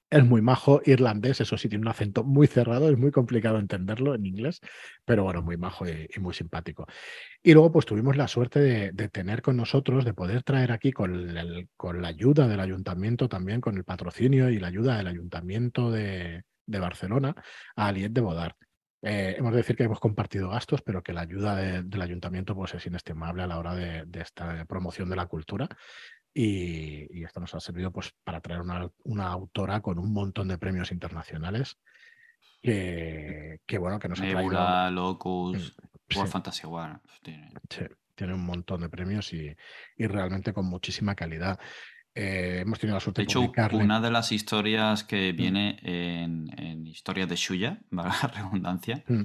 Es 0.10 0.24
muy 0.24 0.42
majo, 0.42 0.82
irlandés, 0.86 1.42
eso 1.42 1.58
sí, 1.58 1.68
tiene 1.68 1.82
un 1.82 1.90
acento 1.90 2.24
muy 2.24 2.48
cerrado, 2.48 2.90
es 2.90 2.98
muy 2.98 3.12
complicado 3.12 3.60
entenderlo 3.60 4.16
en 4.16 4.26
inglés, 4.26 4.62
pero 5.04 5.24
bueno, 5.24 5.42
muy 5.42 5.58
majo 5.58 5.86
y, 5.86 6.08
muy 6.22 6.34
simpático. 6.34 6.88
Y 7.44 7.52
luego 7.54 7.74
pues 7.74 7.86
tuvimos 7.86 8.16
la 8.16 8.30
suerte 8.30 8.60
de, 8.94 9.10
tener 9.10 9.42
con 9.42 9.58
nosotros, 9.58 10.06
de 10.06 10.14
poder 10.14 10.44
traer 10.44 10.72
aquí 10.72 10.94
con, 10.94 11.34
la 11.34 12.08
ayuda 12.08 12.48
del 12.48 12.62
ayuntamiento 12.62 13.28
también, 13.28 13.60
con 13.60 13.76
el 13.76 13.84
patrocinio 13.84 14.50
y 14.50 14.60
la 14.60 14.68
ayuda 14.68 14.96
del 14.98 15.08
ayuntamiento 15.08 15.92
de, 15.92 16.44
Barcelona, 16.68 17.36
a 17.76 17.88
Aliet 17.88 18.14
de 18.14 18.22
Bodart. 18.22 18.56
Eh, 19.02 19.36
hemos 19.38 19.52
de 19.52 19.58
decir 19.58 19.76
que 19.76 19.84
hemos 19.84 20.00
compartido 20.00 20.50
gastos, 20.50 20.82
pero 20.82 21.04
que 21.04 21.14
la 21.14 21.22
ayuda 21.22 21.56
del 21.56 22.02
ayuntamiento 22.02 22.56
pues, 22.56 22.74
es 22.74 22.86
inestimable 22.86 23.44
a 23.44 23.48
la 23.48 23.60
hora 23.60 23.76
de 23.76 24.22
esta 24.22 24.64
promoción 24.66 25.10
de 25.10 25.16
la 25.18 25.26
cultura. 25.26 25.68
Y, 26.40 27.24
esto 27.24 27.40
nos 27.40 27.56
ha 27.56 27.60
servido 27.60 27.92
pues, 27.92 28.14
para 28.24 28.42
traer 28.42 28.62
una, 28.62 29.28
autora 29.28 29.82
con 29.82 29.98
un 29.98 30.14
montón 30.14 30.48
de 30.48 30.60
premios 30.60 30.92
internacionales 30.92 31.80
que, 32.62 33.60
bueno, 33.80 33.98
que 33.98 34.08
nos 34.08 34.20
ha 34.22 34.30
traído... 34.30 34.92
Locus, 34.92 35.76
mm, 35.76 36.18
World 36.18 36.32
Fantasy 36.32 36.68
War. 36.68 37.02
Tiene... 37.24 37.52
Sí, 37.70 37.86
tiene 38.18 38.34
un 38.34 38.46
montón 38.46 38.82
de 38.82 38.90
premios 38.90 39.32
y, 39.32 39.56
realmente 39.98 40.52
con 40.52 40.66
muchísima 40.66 41.16
calidad. 41.16 41.60
Eh, 42.14 42.60
hemos 42.62 42.80
tenido 42.80 42.96
la 42.96 43.00
suerte 43.00 43.22
de, 43.22 43.26
hecho, 43.26 43.42
una 43.74 44.02
de 44.02 44.12
las 44.12 44.32
historias 44.32 45.04
que 45.04 45.32
mm. 45.32 45.36
viene 45.36 45.80
en, 45.84 46.60
en 46.60 46.88
Historias 46.88 47.30
de 47.30 47.36
Shuya, 47.36 47.80
valga 47.92 48.16
la 48.24 48.28
redundancia, 48.28 49.04
mm. 49.08 49.24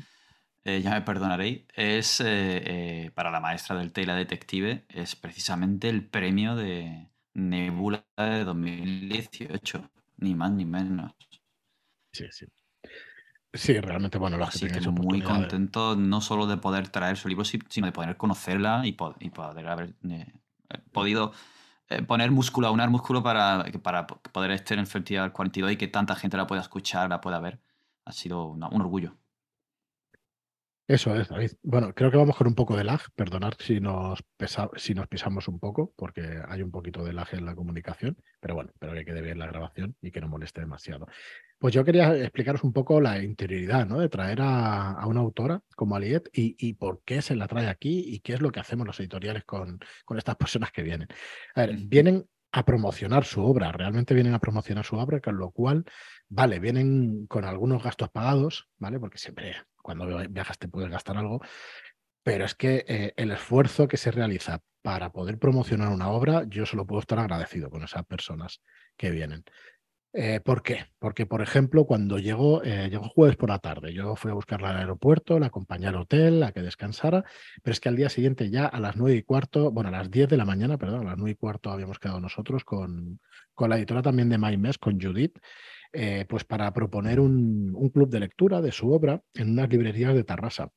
Eh, 0.64 0.80
ya 0.82 0.90
me 0.90 1.02
perdonaréis, 1.02 1.64
es 1.74 2.22
eh, 2.24 3.10
para 3.14 3.30
la 3.30 3.40
maestra 3.40 3.76
del 3.76 3.92
Tela 3.92 4.14
Detective, 4.14 4.84
es 4.88 5.16
precisamente 5.16 5.88
el 5.88 6.06
premio 6.06 6.56
de, 6.56 7.08
Nebula 7.34 8.04
de 8.16 8.44
2018, 8.44 9.90
ni 10.18 10.34
más 10.34 10.52
ni 10.52 10.64
menos. 10.64 11.12
Sí, 12.12 12.26
sí. 12.30 12.46
Sí, 13.54 13.78
realmente, 13.80 14.18
bueno, 14.18 14.38
lo 14.38 14.44
Así 14.44 14.66
que 14.66 14.80
muy 14.88 15.20
contento 15.20 15.94
no 15.94 16.20
solo 16.20 16.46
de 16.46 16.56
poder 16.56 16.88
traer 16.88 17.16
su 17.18 17.28
libro, 17.28 17.44
sino 17.44 17.86
de 17.86 17.92
poder 17.92 18.16
conocerla 18.16 18.86
y, 18.86 18.92
poder 18.92 19.68
haber 19.68 19.94
eh, 20.08 20.32
podido 20.90 21.32
eh, 21.88 22.02
poner 22.02 22.30
músculo, 22.30 22.68
aunar 22.68 22.88
músculo 22.88 23.22
para, 23.22 23.64
para 23.82 24.06
poder 24.06 24.52
estar 24.52 24.74
en 24.74 24.80
el 24.80 24.86
Festival 24.86 25.32
42 25.32 25.72
y 25.72 25.76
que 25.76 25.88
tanta 25.88 26.14
gente 26.16 26.38
la 26.38 26.46
pueda 26.46 26.62
escuchar, 26.62 27.10
la 27.10 27.20
pueda 27.20 27.40
ver. 27.40 27.60
Ha 28.04 28.12
sido 28.12 28.46
un 28.46 28.62
orgullo. 28.62 29.16
Eso 30.88 31.14
es, 31.14 31.28
David. 31.28 31.52
Bueno, 31.62 31.94
creo 31.94 32.10
que 32.10 32.16
vamos 32.16 32.36
con 32.36 32.48
un 32.48 32.54
poco 32.54 32.76
de 32.76 32.82
lag. 32.82 33.00
Perdonad 33.14 33.52
si 33.58 33.80
nos, 33.80 34.18
si 34.76 34.94
nos 34.94 35.06
pisamos 35.06 35.46
un 35.46 35.60
poco, 35.60 35.92
porque 35.96 36.42
hay 36.48 36.62
un 36.62 36.72
poquito 36.72 37.04
de 37.04 37.12
lag 37.12 37.28
en 37.32 37.44
la 37.44 37.54
comunicación. 37.54 38.16
Pero 38.40 38.56
bueno, 38.56 38.70
espero 38.72 38.92
que 38.92 39.04
quede 39.04 39.22
bien 39.22 39.38
la 39.38 39.46
grabación 39.46 39.96
y 40.02 40.10
que 40.10 40.20
no 40.20 40.28
moleste 40.28 40.60
demasiado. 40.60 41.06
Pues 41.58 41.72
yo 41.72 41.84
quería 41.84 42.16
explicaros 42.16 42.64
un 42.64 42.72
poco 42.72 43.00
la 43.00 43.22
interioridad 43.22 43.86
¿no? 43.86 44.00
de 44.00 44.08
traer 44.08 44.40
a, 44.42 45.06
una 45.06 45.20
autora 45.20 45.62
como 45.76 45.94
Aliet 45.94 46.28
y, 46.32 46.74
por 46.74 47.02
qué 47.04 47.22
se 47.22 47.36
la 47.36 47.46
trae 47.46 47.68
aquí 47.68 48.02
y 48.04 48.18
qué 48.18 48.34
es 48.34 48.40
lo 48.40 48.50
que 48.50 48.58
hacemos 48.58 48.84
los 48.84 48.98
editoriales 48.98 49.44
con, 49.44 49.78
con 50.04 50.18
estas 50.18 50.34
personas 50.34 50.72
que 50.72 50.82
vienen. 50.82 51.06
A 51.54 51.60
ver, 51.60 51.76
vienen 51.76 52.26
a 52.52 52.64
promocionar 52.64 53.24
su 53.24 53.42
obra, 53.42 53.72
realmente 53.72 54.12
vienen 54.14 54.34
a 54.34 54.38
promocionar 54.38 54.84
su 54.84 54.96
obra, 54.96 55.20
con 55.20 55.38
lo 55.38 55.50
cual, 55.50 55.84
vale, 56.34 56.58
vienen 56.58 57.26
con 57.26 57.44
algunos 57.44 57.82
gastos 57.82 58.08
pagados, 58.08 58.66
¿vale? 58.78 58.98
Porque 58.98 59.18
siempre 59.18 59.54
cuando 59.82 60.06
viajas 60.30 60.58
te 60.58 60.68
puedes 60.68 60.90
gastar 60.90 61.18
algo, 61.18 61.40
pero 62.22 62.44
es 62.44 62.54
que 62.54 62.84
eh, 62.88 63.12
el 63.16 63.32
esfuerzo 63.32 63.86
que 63.86 63.98
se 63.98 64.10
realiza 64.10 64.60
para 64.80 65.12
poder 65.12 65.38
promocionar 65.38 65.90
una 65.90 66.10
obra, 66.10 66.44
yo 66.48 66.64
solo 66.64 66.86
puedo 66.86 67.00
estar 67.00 67.18
agradecido 67.18 67.68
con 67.68 67.82
esas 67.82 68.04
personas 68.06 68.62
que 68.96 69.10
vienen. 69.10 69.44
Eh, 70.14 70.40
¿Por 70.40 70.62
qué? 70.62 70.86
Porque, 70.98 71.26
por 71.26 71.42
ejemplo, 71.42 71.84
cuando 71.86 72.18
llegó, 72.18 72.62
eh, 72.64 72.88
llegó 72.90 73.08
jueves 73.08 73.36
por 73.36 73.48
la 73.48 73.58
tarde, 73.58 73.94
yo 73.94 74.16
fui 74.16 74.30
a 74.30 74.34
buscarla 74.34 74.70
al 74.70 74.76
aeropuerto, 74.78 75.38
la 75.38 75.46
acompañé 75.46 75.86
al 75.86 75.96
hotel, 75.96 76.42
a 76.42 76.52
que 76.52 76.60
descansara, 76.60 77.24
pero 77.62 77.72
es 77.72 77.80
que 77.80 77.88
al 77.88 77.96
día 77.96 78.08
siguiente 78.08 78.50
ya 78.50 78.66
a 78.66 78.80
las 78.80 78.96
nueve 78.96 79.16
y 79.16 79.22
cuarto, 79.22 79.70
bueno, 79.70 79.88
a 79.88 79.92
las 79.92 80.10
diez 80.10 80.28
de 80.28 80.36
la 80.36 80.44
mañana, 80.44 80.76
perdón, 80.78 81.06
a 81.06 81.10
las 81.10 81.18
nueve 81.18 81.32
y 81.32 81.34
cuarto 81.36 81.70
habíamos 81.70 81.98
quedado 81.98 82.20
nosotros 82.20 82.64
con, 82.64 83.20
con 83.54 83.70
la 83.70 83.76
editora 83.76 84.02
también 84.02 84.28
de 84.28 84.38
MyMes, 84.38 84.78
con 84.78 85.00
Judith, 85.00 85.38
eh, 85.92 86.24
pues 86.28 86.44
para 86.44 86.72
proponer 86.72 87.20
un, 87.20 87.90
club 87.92 88.08
de 88.08 88.20
lectura 88.20 88.60
de 88.60 88.72
su 88.72 88.90
obra 88.90 89.22
en 89.34 89.50
unas 89.50 89.68
librerías 89.68 90.14
de 90.14 90.24
Tarrasa, 90.24 90.70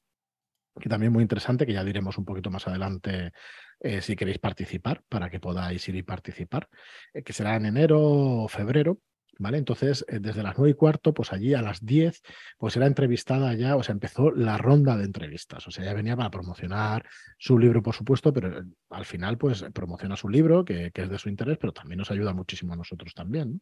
que 0.79 0.89
también 0.89 1.13
muy 1.13 1.21
interesante, 1.21 1.65
que 1.65 1.73
ya 1.73 1.83
diremos 1.83 2.17
un 2.17 2.25
poquito 2.25 2.51
más 2.51 2.67
adelante 2.67 3.31
eh, 3.79 4.01
si 4.01 4.15
queréis 4.15 4.39
participar, 4.39 5.03
para 5.07 5.29
que 5.29 5.39
podáis 5.39 5.87
ir 5.87 5.95
y 5.95 6.03
participar, 6.03 6.67
eh, 7.13 7.23
que 7.23 7.33
será 7.33 7.55
en 7.55 7.65
enero 7.65 8.01
o 8.01 8.47
febrero, 8.47 8.99
¿Vale? 9.37 9.57
Entonces, 9.57 10.05
desde 10.07 10.43
las 10.43 10.57
nueve 10.57 10.71
y 10.71 10.73
cuarto, 10.75 11.13
pues 11.13 11.33
allí 11.33 11.53
a 11.53 11.61
las 11.61 11.85
diez, 11.85 12.21
pues 12.57 12.77
era 12.77 12.85
entrevistada 12.85 13.53
ya, 13.53 13.75
o 13.75 13.83
sea, 13.83 13.91
empezó 13.91 14.31
la 14.31 14.57
ronda 14.57 14.95
de 14.95 15.03
entrevistas. 15.03 15.67
O 15.67 15.71
sea, 15.71 15.83
ya 15.83 15.93
venía 15.93 16.15
para 16.15 16.31
promocionar 16.31 17.05
su 17.37 17.59
libro, 17.59 17.83
por 17.83 17.93
supuesto, 17.93 18.31
pero 18.31 18.63
al 18.89 19.05
final, 19.05 19.37
pues 19.37 19.65
promociona 19.73 20.15
su 20.15 20.29
libro, 20.29 20.63
que, 20.63 20.91
que 20.91 21.01
es 21.01 21.09
de 21.09 21.19
su 21.19 21.27
interés, 21.27 21.57
pero 21.57 21.73
también 21.73 21.97
nos 21.97 22.11
ayuda 22.11 22.33
muchísimo 22.33 22.73
a 22.73 22.77
nosotros 22.77 23.13
también. 23.13 23.61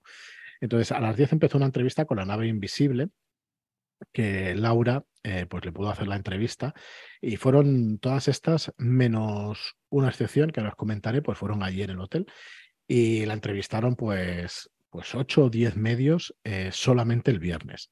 Entonces, 0.63 0.93
a 0.93 1.02
las 1.02 1.17
10 1.17 1.34
empezó 1.34 1.58
una 1.58 1.65
entrevista 1.65 2.06
con 2.06 2.15
la 2.15 2.26
nave 2.26 2.47
invisible, 2.47 3.10
que 4.13 4.56
Laura 4.56 5.04
eh, 5.21 5.45
pues 5.45 5.65
le 5.65 5.73
pudo 5.73 5.89
hacer 5.89 6.08
la 6.08 6.15
entrevista 6.15 6.73
y 7.19 7.36
fueron 7.36 7.99
todas 7.99 8.30
estas, 8.30 8.71
menos 8.78 9.76
una 9.89 10.08
excepción 10.08 10.52
que 10.52 10.62
ahora 10.62 10.69
os 10.69 10.78
comentaré, 10.78 11.21
pues 11.21 11.38
fueron 11.38 11.63
allí 11.63 11.84
en 11.84 11.89
el 11.89 11.99
hotel 11.99 12.28
y 12.88 13.26
la 13.26 13.34
entrevistaron 13.34 13.97
pues, 13.97 14.69
pues 14.89 15.13
8 15.13 15.43
o 15.43 15.49
10 15.49 15.76
medios 15.76 16.34
eh, 16.45 16.69
solamente 16.71 17.30
el 17.30 17.39
viernes. 17.39 17.89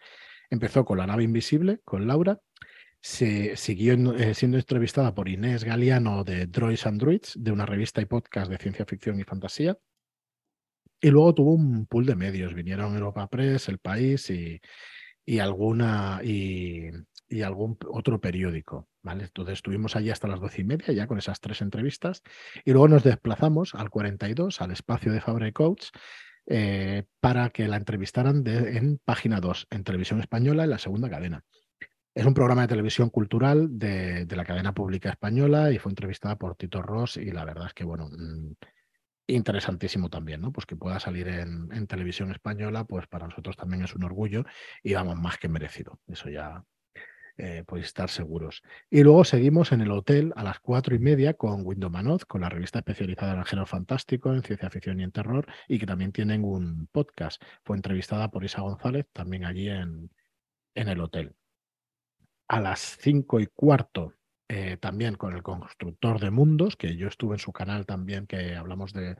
Empezó 0.49 0.85
con 0.85 0.97
la 0.97 1.07
nave 1.07 1.23
invisible, 1.23 1.81
con 1.83 2.07
Laura, 2.07 2.39
se 3.01 3.57
siguió 3.57 3.95
eh, 4.15 4.33
siendo 4.33 4.57
entrevistada 4.57 5.13
por 5.13 5.27
Inés 5.27 5.65
Galeano 5.65 6.23
de 6.23 6.47
Droids 6.47 6.85
and 6.85 7.01
Druids, 7.01 7.33
de 7.37 7.51
una 7.51 7.65
revista 7.65 7.99
y 7.99 8.05
podcast 8.05 8.49
de 8.49 8.57
ciencia 8.59 8.85
ficción 8.85 9.19
y 9.19 9.25
fantasía. 9.25 9.77
Y 11.01 11.09
luego 11.09 11.33
tuvo 11.33 11.53
un 11.53 11.87
pool 11.87 12.05
de 12.05 12.15
medios. 12.15 12.53
Vinieron 12.53 12.95
Europa 12.95 13.27
Press, 13.27 13.67
El 13.69 13.79
País 13.79 14.29
y, 14.29 14.61
y 15.25 15.39
alguna 15.39 16.21
y, 16.23 16.89
y, 17.27 17.41
algún 17.41 17.77
otro 17.89 18.21
periódico. 18.21 18.87
¿vale? 19.01 19.23
Entonces 19.23 19.53
estuvimos 19.53 19.95
allí 19.95 20.11
hasta 20.11 20.27
las 20.27 20.39
doce 20.39 20.61
y 20.61 20.63
media, 20.63 20.93
ya 20.93 21.07
con 21.07 21.17
esas 21.17 21.39
tres 21.39 21.61
entrevistas. 21.61 22.21
Y 22.65 22.71
luego 22.71 22.87
nos 22.87 23.03
desplazamos 23.03 23.73
al 23.73 23.89
42, 23.89 24.61
al 24.61 24.71
espacio 24.71 25.11
de 25.11 25.21
Fabre 25.21 25.53
Coach, 25.53 25.87
eh, 26.45 27.05
para 27.19 27.49
que 27.49 27.67
la 27.67 27.77
entrevistaran 27.77 28.43
de, 28.43 28.77
en 28.77 28.99
página 29.03 29.39
2, 29.39 29.67
en 29.71 29.83
televisión 29.83 30.19
española, 30.19 30.65
en 30.65 30.69
la 30.69 30.79
segunda 30.79 31.09
cadena. 31.09 31.43
Es 32.13 32.25
un 32.25 32.33
programa 32.33 32.63
de 32.63 32.67
televisión 32.67 33.09
cultural 33.09 33.79
de, 33.79 34.25
de, 34.25 34.35
la 34.35 34.43
cadena 34.43 34.73
pública 34.73 35.09
española 35.09 35.71
y 35.71 35.79
fue 35.79 35.91
entrevistada 35.91 36.37
por 36.37 36.55
Tito 36.55 36.81
Ross 36.81 37.15
y 37.17 37.31
la 37.31 37.45
verdad 37.45 37.67
es 37.67 37.73
que, 37.73 37.85
bueno, 37.85 38.09
mm, 38.09 38.51
interesantísimo 39.27 40.09
también, 40.09 40.41
¿no? 40.41 40.51
Pues 40.51 40.65
que 40.65 40.75
pueda 40.75 40.99
salir 40.99 41.27
en, 41.27 41.87
televisión 41.87 42.31
española, 42.31 42.83
pues 42.85 43.07
para 43.07 43.27
nosotros 43.27 43.55
también 43.55 43.83
es 43.83 43.95
un 43.95 44.03
orgullo 44.03 44.45
y 44.83 44.93
vamos, 44.93 45.17
más 45.17 45.37
que 45.37 45.49
merecido. 45.49 45.99
Eso 46.07 46.29
ya 46.29 46.63
eh, 47.37 47.63
podéis 47.65 47.87
estar 47.87 48.09
seguros. 48.09 48.61
Y 48.89 49.03
luego 49.03 49.23
seguimos 49.23 49.71
en 49.71 49.81
el 49.81 49.91
hotel 49.91 50.33
a 50.35 50.43
las 50.43 50.59
cuatro 50.59 50.95
y 50.95 50.99
media 50.99 51.33
con 51.33 51.65
Window 51.65 51.89
Manoz, 51.89 52.25
con 52.25 52.41
la 52.41 52.49
revista 52.49 52.79
especializada 52.79 53.33
en 53.33 53.39
el 53.39 53.45
género 53.45 53.65
fantástico, 53.65 54.33
en 54.33 54.43
ciencia 54.43 54.69
ficción 54.69 54.99
y 54.99 55.03
en 55.03 55.11
terror, 55.11 55.47
y 55.67 55.79
que 55.79 55.85
también 55.85 56.11
tienen 56.11 56.43
un 56.43 56.87
podcast. 56.91 57.41
Fue 57.63 57.75
entrevistada 57.75 58.29
por 58.29 58.43
Isa 58.43 58.61
González, 58.61 59.07
también 59.13 59.45
allí 59.45 59.69
en, 59.69 60.11
en 60.75 60.87
el 60.87 60.99
hotel. 60.99 61.35
A 62.47 62.59
las 62.59 62.97
cinco 62.99 63.39
y 63.39 63.47
cuarto 63.47 64.13
eh, 64.53 64.75
también 64.75 65.15
con 65.15 65.33
el 65.33 65.43
constructor 65.43 66.19
de 66.19 66.29
mundos, 66.29 66.75
que 66.75 66.97
yo 66.97 67.07
estuve 67.07 67.35
en 67.35 67.39
su 67.39 67.53
canal 67.53 67.85
también, 67.85 68.27
que 68.27 68.57
hablamos 68.57 68.91
de 68.91 69.15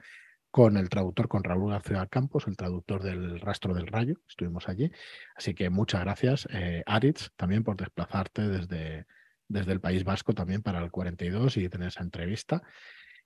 con 0.51 0.75
el 0.75 0.89
traductor, 0.89 1.29
con 1.29 1.45
Raúl 1.45 1.71
García 1.71 2.05
Campos, 2.07 2.47
el 2.47 2.57
traductor 2.57 3.01
del 3.01 3.39
Rastro 3.39 3.73
del 3.73 3.87
Rayo, 3.87 4.17
estuvimos 4.27 4.67
allí. 4.67 4.91
Así 5.33 5.53
que 5.53 5.69
muchas 5.69 6.01
gracias, 6.01 6.49
eh, 6.51 6.83
Aritz, 6.85 7.31
también 7.37 7.63
por 7.63 7.77
desplazarte 7.77 8.49
desde, 8.49 9.05
desde 9.47 9.71
el 9.71 9.79
País 9.79 10.03
Vasco 10.03 10.33
también 10.33 10.61
para 10.63 10.83
el 10.83 10.91
42 10.91 11.55
y 11.55 11.69
tener 11.69 11.87
esa 11.87 12.03
entrevista. 12.03 12.61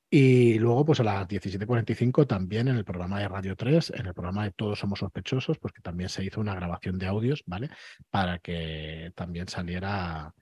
Y 0.07 0.59
luego, 0.59 0.85
pues 0.85 0.99
a 0.99 1.03
las 1.03 1.27
17.45 1.27 2.27
también 2.27 2.67
en 2.67 2.75
el 2.75 2.85
programa 2.85 3.19
de 3.19 3.27
Radio 3.27 3.55
3, 3.55 3.93
en 3.95 4.05
el 4.05 4.13
programa 4.13 4.43
de 4.43 4.51
Todos 4.51 4.77
Somos 4.77 4.99
Sospechosos, 4.99 5.57
pues 5.57 5.73
que 5.73 5.81
también 5.81 6.09
se 6.09 6.23
hizo 6.23 6.39
una 6.39 6.53
grabación 6.53 6.99
de 6.99 7.07
audios, 7.07 7.41
¿vale? 7.47 7.71
Para 8.11 8.37
que 8.37 9.11
también 9.15 9.47
saliera 9.47 10.35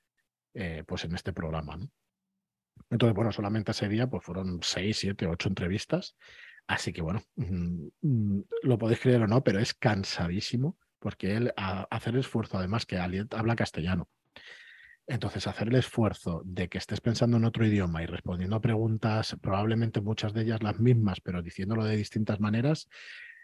eh, 0.53 0.83
pues 0.87 1.05
en 1.05 1.15
este 1.15 1.33
programa. 1.33 1.77
Entonces, 2.89 3.15
bueno, 3.15 3.31
solamente 3.31 3.71
ese 3.71 3.87
día 3.87 4.07
pues 4.07 4.23
fueron 4.23 4.59
seis, 4.61 4.97
siete, 4.97 5.27
ocho 5.27 5.49
entrevistas. 5.49 6.15
Así 6.67 6.93
que 6.93 7.01
bueno, 7.01 7.21
mm, 7.35 7.87
mm, 8.01 8.43
lo 8.63 8.77
podéis 8.77 8.99
creer 9.01 9.21
o 9.23 9.27
no, 9.27 9.43
pero 9.43 9.59
es 9.59 9.73
cansadísimo 9.73 10.77
porque 10.99 11.35
él 11.35 11.53
a, 11.57 11.83
hacer 11.91 12.13
el 12.13 12.21
esfuerzo, 12.21 12.57
además 12.57 12.85
que 12.85 12.97
Aliet 12.97 13.33
habla 13.33 13.57
castellano. 13.57 14.07
Entonces, 15.05 15.47
hacer 15.47 15.67
el 15.67 15.75
esfuerzo 15.75 16.41
de 16.45 16.69
que 16.69 16.77
estés 16.77 17.01
pensando 17.01 17.35
en 17.35 17.43
otro 17.43 17.65
idioma 17.65 18.01
y 18.01 18.05
respondiendo 18.05 18.61
preguntas, 18.61 19.35
probablemente 19.41 19.99
muchas 19.99 20.33
de 20.33 20.43
ellas 20.43 20.63
las 20.63 20.79
mismas, 20.79 21.19
pero 21.19 21.41
diciéndolo 21.41 21.83
de 21.83 21.97
distintas 21.97 22.39
maneras, 22.39 22.87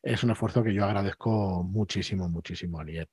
es 0.02 0.24
un 0.24 0.32
esfuerzo 0.32 0.64
que 0.64 0.74
yo 0.74 0.86
agradezco 0.86 1.64
muchísimo, 1.64 2.30
muchísimo 2.30 2.80
a 2.80 2.84
Aliet. 2.84 3.10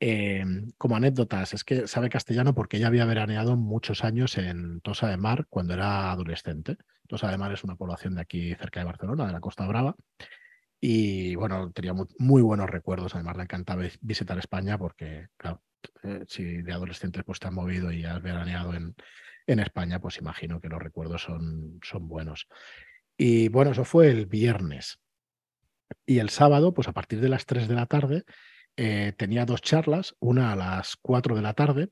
Em, 0.00 0.72
como 0.76 0.96
anécdotas, 0.96 1.54
es 1.54 1.64
que 1.64 1.86
sabe 1.86 2.10
castellano 2.10 2.54
porque 2.54 2.76
ella 2.76 2.88
había 2.88 3.04
veraneado 3.04 3.56
muchos 3.56 4.04
años 4.04 4.36
en 4.38 4.80
Tosa 4.80 5.08
de 5.08 5.16
Mar 5.16 5.46
cuando 5.48 5.74
era 5.74 6.10
adolescente. 6.10 6.76
Tosa 7.08 7.30
de 7.30 7.38
Mar 7.38 7.52
es 7.52 7.64
una 7.64 7.76
población 7.76 8.14
de 8.14 8.22
aquí 8.22 8.54
cerca 8.54 8.80
de 8.80 8.86
Barcelona, 8.86 9.26
de 9.26 9.32
la 9.32 9.40
Costa 9.40 9.66
Brava. 9.66 9.94
Y 10.80 11.34
bueno, 11.36 11.70
tenía 11.72 11.94
muy, 12.18 12.42
buenos 12.42 12.68
recuerdos. 12.68 13.14
Además, 13.14 13.36
le 13.36 13.44
encantaba 13.44 13.84
visitar 14.00 14.36
España 14.38 14.76
porque, 14.76 15.28
claro, 15.36 15.62
eh, 16.02 16.24
si 16.28 16.62
de 16.62 16.72
adolescentes 16.72 17.22
pues, 17.24 17.38
te 17.38 17.46
has 17.46 17.52
movido 17.52 17.90
y 17.92 18.04
has 18.04 18.20
veraneado 18.20 18.74
en, 18.74 18.94
en 19.46 19.60
España, 19.60 20.00
pues 20.00 20.18
imagino 20.18 20.60
que 20.60 20.68
los 20.68 20.82
recuerdos 20.82 21.22
son, 21.22 21.78
son 21.82 22.08
buenos. 22.08 22.48
Y 23.16 23.48
bueno, 23.48 23.70
eso 23.70 23.84
fue 23.84 24.08
el 24.08 24.26
viernes. 24.26 24.98
Y 26.04 26.18
el 26.18 26.30
sábado, 26.30 26.74
pues 26.74 26.88
a 26.88 26.92
partir 26.92 27.20
de 27.20 27.28
las 27.28 27.46
3 27.46 27.68
de 27.68 27.74
la 27.74 27.86
tarde, 27.86 28.24
eh, 28.76 29.12
tenía 29.16 29.44
dos 29.44 29.62
charlas, 29.62 30.16
una 30.18 30.52
a 30.52 30.56
las 30.56 30.96
4 30.96 31.36
de 31.36 31.42
la 31.42 31.54
tarde, 31.54 31.90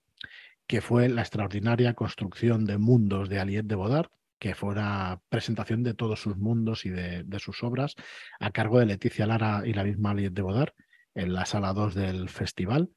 que 0.66 0.80
fue 0.80 1.08
la 1.08 1.22
extraordinaria 1.22 1.94
construcción 1.94 2.64
de 2.64 2.78
mundos 2.78 3.28
de 3.28 3.38
Aliette 3.38 3.66
de 3.66 3.74
Bodard, 3.74 4.10
que 4.38 4.54
fue 4.54 4.70
una 4.70 5.20
presentación 5.28 5.84
de 5.84 5.94
todos 5.94 6.20
sus 6.20 6.36
mundos 6.36 6.84
y 6.84 6.90
de, 6.90 7.24
sus 7.38 7.62
obras 7.62 7.94
a 8.40 8.50
cargo 8.50 8.80
de 8.80 8.86
Leticia 8.86 9.26
Lara 9.26 9.62
y 9.64 9.72
la 9.72 9.84
misma 9.84 10.10
Aliette 10.10 10.34
de 10.34 10.42
Bodard 10.42 10.72
en 11.14 11.32
la 11.32 11.46
sala 11.46 11.72
2 11.72 11.94
del 11.94 12.28
festival. 12.28 12.90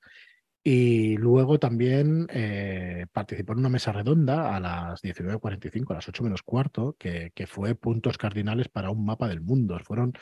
Y 0.64 1.18
luego 1.18 1.60
también 1.60 2.26
eh, 2.32 3.06
participó 3.12 3.54
en 3.54 3.60
una 3.60 3.70
mesa 3.70 3.92
redonda 3.92 4.56
a 4.56 4.60
las 4.60 5.04
19.45, 5.04 5.92
a 5.92 5.94
las 5.96 6.10
8 6.10 6.24
menos 6.24 6.42
cuarto, 6.42 6.96
que, 6.98 7.32
que, 7.36 7.46
fue 7.46 7.76
puntos 7.76 8.18
cardinales 8.18 8.68
para 8.68 8.90
un 8.90 9.06
mapa 9.06 9.28
del 9.28 9.42
mundo. 9.42 9.78
Fueron 9.84 10.14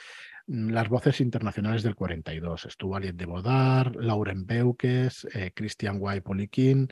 las 0.47 0.89
voces 0.89 1.21
internacionales 1.21 1.83
del 1.83 1.95
42. 1.95 2.65
Estuvo 2.65 2.95
Aliet 2.95 3.15
de 3.15 3.25
Bodar, 3.25 3.95
Lauren 3.95 4.45
Beukes, 4.45 5.27
eh, 5.33 5.51
Christian 5.53 5.99
Guay 5.99 6.21
Poliquín, 6.21 6.89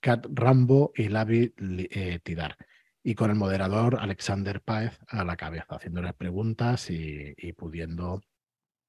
Kat 0.00 0.26
Rambo 0.30 0.92
y 0.94 1.08
Lavi 1.08 1.52
eh, 1.58 2.20
Tidar. 2.22 2.56
Y 3.02 3.14
con 3.14 3.30
el 3.30 3.36
moderador 3.36 3.98
Alexander 3.98 4.60
Paez 4.60 4.98
a 5.08 5.24
la 5.24 5.36
cabeza, 5.36 5.76
haciéndole 5.76 6.12
preguntas 6.12 6.88
y, 6.90 7.52
pudiendo 7.54 8.20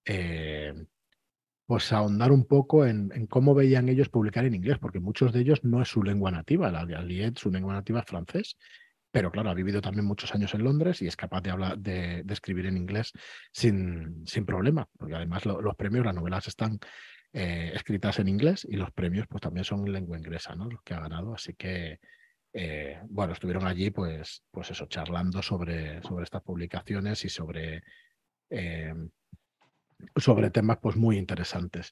eh, 0.05 0.73
pues 1.65 1.91
ahondar 1.91 2.31
un 2.31 2.45
poco 2.45 2.85
en, 2.85 3.09
cómo 3.27 3.55
veían 3.55 3.89
ellos 3.89 4.09
publicar 4.09 4.45
en 4.45 4.53
inglés, 4.53 4.77
porque 4.77 4.99
muchos 4.99 5.33
de 5.33 5.39
ellos 5.39 5.63
no 5.63 5.81
es 5.81 5.87
su 5.87 6.03
lengua 6.03 6.29
nativa. 6.29 6.71
La 6.71 6.81
Aliet, 6.81 7.37
su 7.37 7.49
lengua 7.49 7.73
nativa 7.73 8.01
es 8.01 8.05
francés 8.05 8.55
pero 9.13 9.31
claro, 9.31 9.51
ha 9.51 9.53
vivido 9.53 9.79
también 9.79 10.05
muchos 10.05 10.33
años 10.33 10.55
en 10.55 10.63
Londres 10.63 11.03
y 11.03 11.07
es 11.07 11.15
capaz 11.15 11.41
de, 11.41 11.51
hablar, 11.51 11.77
de, 11.77 12.25
escribir 12.29 12.65
en 12.65 12.77
inglés 12.77 13.11
sin, 13.51 14.25
sin 14.25 14.43
problema, 14.43 14.89
porque 14.97 15.13
además 15.13 15.45
los 15.45 15.75
premios, 15.75 16.03
las 16.03 16.15
novelas 16.15 16.47
están 16.47 16.79
eh, 17.31 17.71
escritas 17.75 18.17
en 18.17 18.27
inglés 18.27 18.65
y 18.67 18.75
los 18.75 18.91
premios 18.91 19.27
pues 19.27 19.39
también 19.39 19.65
son 19.65 19.85
en 19.85 19.93
lengua 19.93 20.17
inglesa, 20.17 20.55
¿no? 20.55 20.67
Los 20.67 20.81
que 20.81 20.95
ha 20.95 20.99
ganado, 20.99 21.35
así 21.35 21.53
que 21.53 21.99
eh, 22.53 23.01
bueno, 23.07 23.33
estuvieron 23.33 23.67
allí 23.67 23.91
pues, 23.91 24.43
pues 24.49 24.71
eso, 24.71 24.87
charlando 24.87 25.43
sobre, 25.43 26.01
sobre 26.01 26.23
estas 26.23 26.41
publicaciones 26.41 27.23
y 27.23 27.29
sobre, 27.29 27.83
eh, 28.49 28.95
sobre 30.15 30.49
temas 30.49 30.79
pues 30.81 30.95
muy 30.95 31.19
interesantes. 31.19 31.91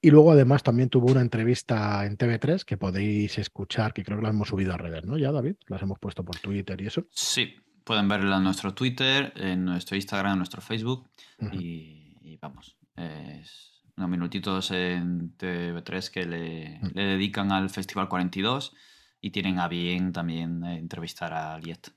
Y 0.00 0.10
luego 0.10 0.32
además 0.32 0.62
también 0.62 0.90
tuvo 0.90 1.10
una 1.10 1.20
entrevista 1.20 2.06
en 2.06 2.16
TV3 2.16 2.64
que 2.64 2.76
podéis 2.76 3.36
escuchar, 3.38 3.92
que 3.92 4.04
creo 4.04 4.18
que 4.18 4.22
la 4.22 4.30
hemos 4.30 4.48
subido 4.48 4.72
a 4.72 4.76
redes, 4.76 5.04
¿no? 5.04 5.18
Ya, 5.18 5.32
David, 5.32 5.56
las 5.66 5.82
hemos 5.82 5.98
puesto 5.98 6.24
por 6.24 6.38
Twitter 6.38 6.80
y 6.80 6.86
eso. 6.86 7.06
Sí, 7.10 7.56
pueden 7.82 8.06
verla 8.06 8.36
en 8.36 8.44
nuestro 8.44 8.74
Twitter, 8.74 9.32
en 9.36 9.64
nuestro 9.64 9.96
Instagram, 9.96 10.32
en 10.32 10.38
nuestro 10.38 10.60
Facebook. 10.60 11.08
y, 11.52 12.36
vamos, 12.40 12.76
es 12.94 13.82
unos 13.96 14.10
minutitos 14.10 14.70
en 14.70 15.36
TV3 15.36 16.10
que 16.10 16.24
le, 16.24 16.80
le, 16.94 17.02
dedican 17.02 17.50
al 17.50 17.68
Festival 17.68 18.08
42 18.08 18.72
y 19.20 19.30
tienen 19.30 19.58
a 19.58 19.66
bien 19.66 20.12
también 20.12 20.64
entrevistar 20.64 21.32
a 21.32 21.58
Liet. 21.58 21.90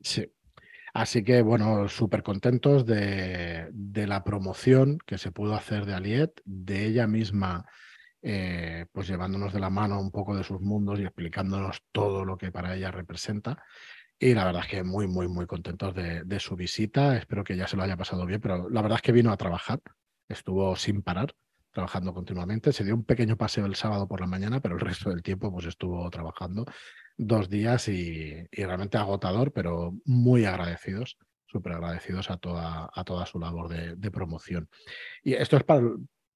Sí, 0.00 0.30
Así 0.94 1.24
que, 1.24 1.42
bueno, 1.42 1.88
súper 1.88 2.22
contentos 2.22 2.86
de, 2.86 3.68
la 4.06 4.22
promoción 4.22 4.98
que 5.04 5.18
se 5.18 5.32
pudo 5.32 5.56
hacer 5.56 5.86
de 5.86 5.94
Aliet, 5.94 6.40
de 6.44 6.86
ella 6.86 7.08
misma, 7.08 7.66
eh, 8.22 8.86
pues 8.92 9.08
llevándonos 9.08 9.52
de 9.52 9.58
la 9.58 9.70
mano 9.70 10.00
un 10.00 10.12
poco 10.12 10.36
de 10.36 10.44
sus 10.44 10.60
mundos 10.60 11.00
y 11.00 11.02
explicándonos 11.02 11.82
todo 11.90 12.24
lo 12.24 12.38
que 12.38 12.52
para 12.52 12.76
ella 12.76 12.92
representa. 12.92 13.60
Y 14.20 14.34
la 14.34 14.44
verdad 14.44 14.62
es 14.62 14.68
que 14.70 14.84
muy, 14.84 15.08
muy, 15.08 15.26
muy 15.26 15.46
contentos 15.46 15.96
de, 15.96 16.22
de 16.22 16.38
su 16.38 16.54
visita. 16.54 17.16
Espero 17.16 17.42
que 17.42 17.56
ya 17.56 17.66
se 17.66 17.76
lo 17.76 17.82
haya 17.82 17.96
pasado 17.96 18.24
bien, 18.24 18.40
pero 18.40 18.70
la 18.70 18.80
verdad 18.80 18.98
es 18.98 19.02
que 19.02 19.12
vino 19.12 19.32
a 19.32 19.36
trabajar, 19.36 19.80
estuvo 20.28 20.76
sin 20.76 21.02
parar 21.02 21.34
trabajando 21.74 22.14
continuamente. 22.14 22.72
Se 22.72 22.84
dio 22.84 22.94
un 22.94 23.04
pequeño 23.04 23.36
paseo 23.36 23.66
el 23.66 23.74
sábado 23.74 24.08
por 24.08 24.20
la 24.20 24.26
mañana, 24.26 24.60
pero 24.60 24.76
el 24.76 24.80
resto 24.80 25.10
del 25.10 25.22
tiempo 25.22 25.52
pues 25.52 25.66
estuvo 25.66 26.08
trabajando 26.08 26.64
dos 27.16 27.50
días 27.50 27.88
y, 27.88 28.46
realmente 28.52 28.96
agotador, 28.96 29.52
pero 29.52 29.94
muy 30.04 30.44
agradecidos, 30.46 31.18
súper 31.46 31.72
agradecidos 31.72 32.30
a 32.30 32.36
toda, 32.36 32.90
a 32.92 33.04
toda 33.04 33.26
su 33.26 33.38
labor 33.38 33.68
de, 33.68 34.10
promoción. 34.10 34.68
Y 35.22 35.34
esto 35.34 35.56
es 35.56 35.64
para, 35.64 35.82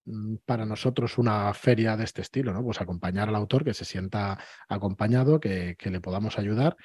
mm, 0.05 0.39
para 0.45 0.67
nosotros 0.67 1.19
una 1.19 1.55
feria 1.55 1.97
de 1.97 2.05
este 2.05 2.21
estilo, 2.23 2.53
¿no? 2.53 2.63
Pues 2.63 2.81
acompañar 2.81 3.29
al 3.29 3.37
autor, 3.37 3.65
que 3.65 3.75
se 3.75 3.85
sienta 3.85 4.39
acompañado, 4.69 5.41
que, 5.41 5.77
le 5.81 6.01
podamos 6.01 6.39
ayudar 6.39 6.77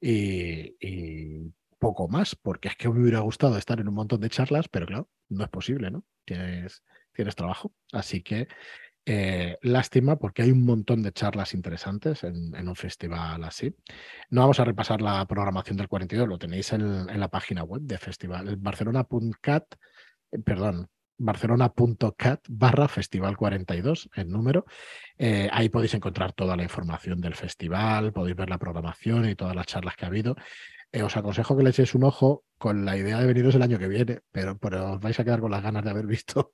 y, 0.00 1.52
poco 1.78 2.08
más, 2.08 2.34
porque 2.34 2.68
es 2.68 2.76
que 2.76 2.88
me 2.88 3.00
hubiera 3.02 3.20
gustado 3.20 3.56
estar 3.56 3.78
en 3.80 3.88
un 3.88 3.94
montón 3.94 4.20
de 4.20 4.30
charlas, 4.30 4.68
pero 4.68 4.86
claro, 4.86 5.08
no 5.28 5.44
es 5.44 5.50
posible, 5.50 5.92
¿no? 5.92 6.04
Tienes, 6.24 6.82
tienes 7.18 7.34
trabajo. 7.34 7.72
Así 7.92 8.22
que 8.22 8.46
eh, 9.04 9.56
lástima 9.62 10.16
porque 10.18 10.42
hay 10.42 10.52
un 10.52 10.64
montón 10.64 11.02
de 11.02 11.12
charlas 11.12 11.52
interesantes 11.52 12.22
en, 12.22 12.68
un 12.68 12.76
festival 12.76 13.42
así. 13.42 13.74
No 14.30 14.42
vamos 14.42 14.60
a 14.60 14.64
repasar 14.64 15.02
la 15.02 15.26
programación 15.26 15.76
del 15.76 15.88
42, 15.88 16.28
lo 16.28 16.38
tenéis 16.38 16.72
en, 16.74 17.18
la 17.18 17.28
página 17.28 17.64
web 17.64 17.82
de 17.82 17.98
festival, 17.98 18.54
barcelona.cat, 18.56 19.64
eh, 20.30 20.38
perdón, 20.44 20.88
barcelona.cat 21.16 22.44
barra 22.48 22.86
festival 22.86 23.36
42, 23.36 24.10
el 24.14 24.28
número. 24.28 24.64
Eh, 25.16 25.48
ahí 25.52 25.70
podéis 25.70 25.94
encontrar 25.94 26.32
toda 26.34 26.54
la 26.54 26.62
información 26.62 27.20
del 27.20 27.34
festival, 27.34 28.12
podéis 28.12 28.36
ver 28.36 28.48
la 28.48 28.58
programación 28.58 29.28
y 29.28 29.34
todas 29.34 29.56
las 29.56 29.66
charlas 29.66 29.96
que 29.96 30.04
ha 30.04 30.08
habido. 30.08 30.36
os 31.02 31.16
aconsejo 31.16 31.56
que 31.56 31.64
le 31.64 31.70
echéis 31.70 31.94
un 31.94 32.04
ojo 32.04 32.44
con 32.58 32.84
la 32.84 32.96
idea 32.96 33.18
de 33.18 33.26
veniros 33.26 33.54
el 33.56 33.62
año 33.62 33.78
que 33.78 33.88
viene, 33.88 34.20
pero, 34.30 34.58
pero 34.58 34.92
os 34.92 35.00
vais 35.00 35.18
a 35.18 35.24
quedar 35.24 35.40
con 35.40 35.50
las 35.50 35.62
ganas 35.62 35.82
de 35.82 35.90
haber 35.90 36.06
visto 36.06 36.52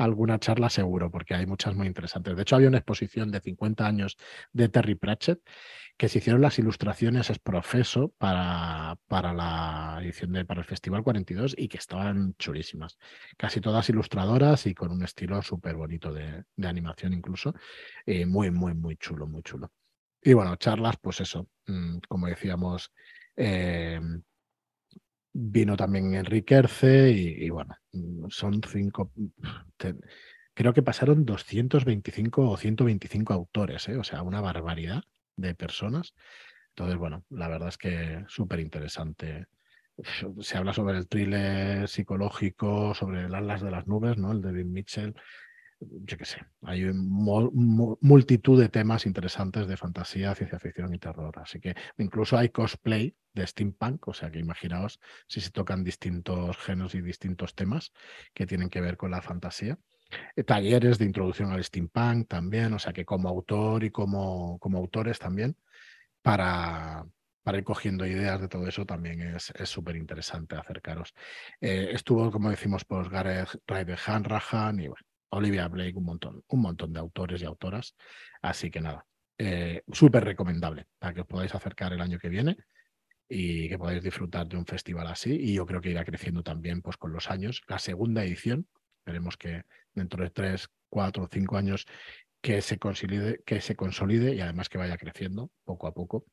alguna 0.00 0.38
charla 0.38 0.70
seguro, 0.70 1.10
porque 1.10 1.34
hay 1.34 1.46
muchas 1.46 1.74
muy 1.74 1.86
interesantes. 1.86 2.34
De 2.34 2.42
hecho, 2.42 2.56
había 2.56 2.68
una 2.68 2.78
exposición 2.78 3.30
de 3.30 3.40
50 3.40 3.86
años 3.86 4.16
de 4.52 4.68
Terry 4.68 4.94
Pratchett 4.94 5.40
que 6.00 6.08
se 6.08 6.18
hicieron 6.18 6.40
las 6.40 6.58
ilustraciones 6.58 7.28
es 7.28 7.38
profeso 7.38 8.14
para, 8.16 8.96
para 9.06 9.34
la 9.34 9.98
edición 10.00 10.32
de, 10.32 10.46
para 10.46 10.60
el 10.60 10.66
Festival 10.66 11.02
42 11.02 11.54
y 11.58 11.68
que 11.68 11.76
estaban 11.76 12.34
chulísimas. 12.38 12.96
Casi 13.36 13.60
todas 13.60 13.86
ilustradoras 13.90 14.64
y 14.66 14.74
con 14.74 14.90
un 14.90 15.02
estilo 15.02 15.42
súper 15.42 15.76
bonito 15.76 16.10
de, 16.10 16.44
animación 16.66 17.12
incluso. 17.12 17.54
Eh, 18.06 18.24
muy, 18.24 18.50
muy, 18.50 18.72
muy 18.72 18.96
chulo, 18.96 19.26
muy 19.26 19.42
chulo. 19.42 19.70
Y 20.22 20.32
bueno, 20.32 20.56
charlas, 20.56 20.96
pues 21.02 21.20
eso, 21.20 21.48
mm, 21.66 21.98
como 22.08 22.28
decíamos, 22.28 22.90
eh, 23.36 24.00
Vino 25.32 25.76
también 25.76 26.14
Enrique 26.14 26.56
Erce 26.56 27.10
y, 27.10 27.48
bueno, 27.50 27.76
son 28.28 28.60
cinco. 28.62 29.12
creo 30.54 30.74
que 30.74 30.82
pasaron 30.82 31.24
225 31.24 32.50
o 32.50 32.56
125 32.56 33.32
autores, 33.32 33.88
¿eh? 33.88 33.96
o 33.96 34.04
sea, 34.04 34.22
una 34.22 34.40
barbaridad 34.40 35.02
de 35.36 35.54
personas. 35.54 36.14
Entonces, 36.70 36.98
bueno, 36.98 37.24
la 37.30 37.48
verdad 37.48 37.68
es 37.68 37.78
que 37.78 38.24
súper 38.28 38.60
interesante. 38.60 39.46
Se 40.40 40.56
habla 40.56 40.72
sobre 40.72 40.98
el 40.98 41.08
thriller 41.08 41.86
psicológico, 41.88 42.94
sobre 42.94 43.24
el 43.26 43.34
Atlas 43.34 43.60
de 43.60 43.70
las 43.70 43.86
Nubes, 43.86 44.16
¿no? 44.16 44.32
El 44.32 44.40
de 44.40 44.48
David 44.48 44.66
Mitchell 44.66 45.14
yo 45.80 46.18
qué 46.18 46.24
sé, 46.24 46.40
hay 46.62 46.84
multitud 46.92 48.60
de 48.60 48.68
temas 48.68 49.06
interesantes 49.06 49.66
de 49.66 49.76
fantasía, 49.76 50.34
ciencia 50.34 50.58
ficción 50.58 50.92
y 50.94 50.98
terror. 50.98 51.38
Así 51.38 51.58
que 51.58 51.74
incluso 51.98 52.36
hay 52.36 52.50
cosplay 52.50 53.16
de 53.32 53.46
steampunk, 53.46 54.08
o 54.08 54.12
sea 54.12 54.30
que 54.30 54.38
imaginaos 54.38 55.00
si 55.26 55.40
se 55.40 55.50
tocan 55.50 55.82
distintos 55.82 56.56
géneros 56.58 56.94
y 56.94 57.00
distintos 57.00 57.54
temas 57.54 57.92
que 58.34 58.46
tienen 58.46 58.68
que 58.68 58.80
ver 58.80 58.96
con 58.96 59.10
la 59.10 59.22
fantasía. 59.22 59.78
Eh, 60.36 60.44
talleres 60.44 60.98
de 60.98 61.06
introducción 61.06 61.50
al 61.50 61.64
steampunk 61.64 62.28
también, 62.28 62.72
o 62.74 62.78
sea 62.78 62.92
que 62.92 63.04
como 63.04 63.28
autor 63.28 63.84
y 63.84 63.90
como, 63.90 64.58
como 64.58 64.78
autores 64.78 65.18
también, 65.18 65.56
para, 66.20 67.06
para 67.42 67.58
ir 67.58 67.64
cogiendo 67.64 68.06
ideas 68.06 68.40
de 68.40 68.48
todo 68.48 68.66
eso 68.66 68.84
también 68.84 69.22
es 69.22 69.52
súper 69.64 69.96
interesante 69.96 70.56
acercaros. 70.56 71.14
Eh, 71.60 71.90
estuvo, 71.92 72.30
como 72.30 72.50
decimos, 72.50 72.84
pues 72.84 73.08
Gareth 73.08 73.60
Ryder 73.66 73.98
Hanrahan 74.06 74.80
y 74.80 74.88
bueno, 74.88 75.06
Olivia 75.30 75.68
Blake, 75.68 75.96
un 75.96 76.04
montón, 76.04 76.42
un 76.48 76.60
montón 76.60 76.92
de 76.92 77.00
autores 77.00 77.42
y 77.42 77.44
autoras. 77.44 77.94
Así 78.42 78.70
que 78.70 78.80
nada, 78.80 79.06
eh, 79.38 79.82
súper 79.92 80.24
recomendable 80.24 80.86
para 80.98 81.14
que 81.14 81.20
os 81.22 81.26
podáis 81.26 81.54
acercar 81.54 81.92
el 81.92 82.00
año 82.00 82.18
que 82.18 82.28
viene 82.28 82.56
y 83.28 83.68
que 83.68 83.78
podáis 83.78 84.02
disfrutar 84.02 84.46
de 84.48 84.56
un 84.56 84.66
festival 84.66 85.06
así. 85.06 85.34
Y 85.34 85.54
yo 85.54 85.66
creo 85.66 85.80
que 85.80 85.90
irá 85.90 86.04
creciendo 86.04 86.42
también 86.42 86.82
pues, 86.82 86.96
con 86.96 87.12
los 87.12 87.30
años. 87.30 87.62
La 87.68 87.78
segunda 87.78 88.24
edición, 88.24 88.66
esperemos 88.98 89.36
que 89.36 89.62
dentro 89.94 90.22
de 90.24 90.30
tres, 90.30 90.68
cuatro, 90.88 91.28
cinco 91.30 91.56
años 91.56 91.86
que 92.42 92.60
se 92.62 92.78
consolide, 92.78 93.42
que 93.46 93.60
se 93.60 93.76
consolide 93.76 94.34
y 94.34 94.40
además 94.40 94.68
que 94.68 94.78
vaya 94.78 94.96
creciendo 94.96 95.50
poco 95.64 95.86
a 95.86 95.94
poco, 95.94 96.24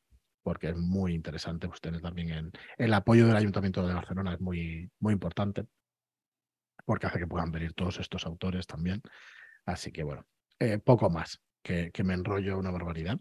porque 0.42 0.70
es 0.70 0.78
muy 0.78 1.14
interesante 1.14 1.68
pues, 1.68 1.82
tener 1.82 2.02
también 2.02 2.30
en, 2.30 2.52
el 2.78 2.94
apoyo 2.94 3.28
del 3.28 3.36
Ayuntamiento 3.36 3.86
de 3.86 3.94
Barcelona, 3.94 4.34
es 4.34 4.42
muy, 4.42 4.90
muy 5.00 5.14
importante 5.14 5.66
porque 6.88 7.06
hace 7.06 7.20
que 7.20 7.28
puedan 7.28 7.52
venir 7.52 7.74
todos 7.74 8.00
estos 8.00 8.26
autores 8.26 8.66
también. 8.66 9.02
Así 9.66 9.92
que 9.92 10.04
bueno, 10.04 10.26
eh, 10.58 10.80
poco 10.80 11.10
más, 11.10 11.42
que, 11.62 11.92
me 12.06 12.14
enrollo 12.14 12.58
una 12.58 12.72
barbaridad. 12.72 13.20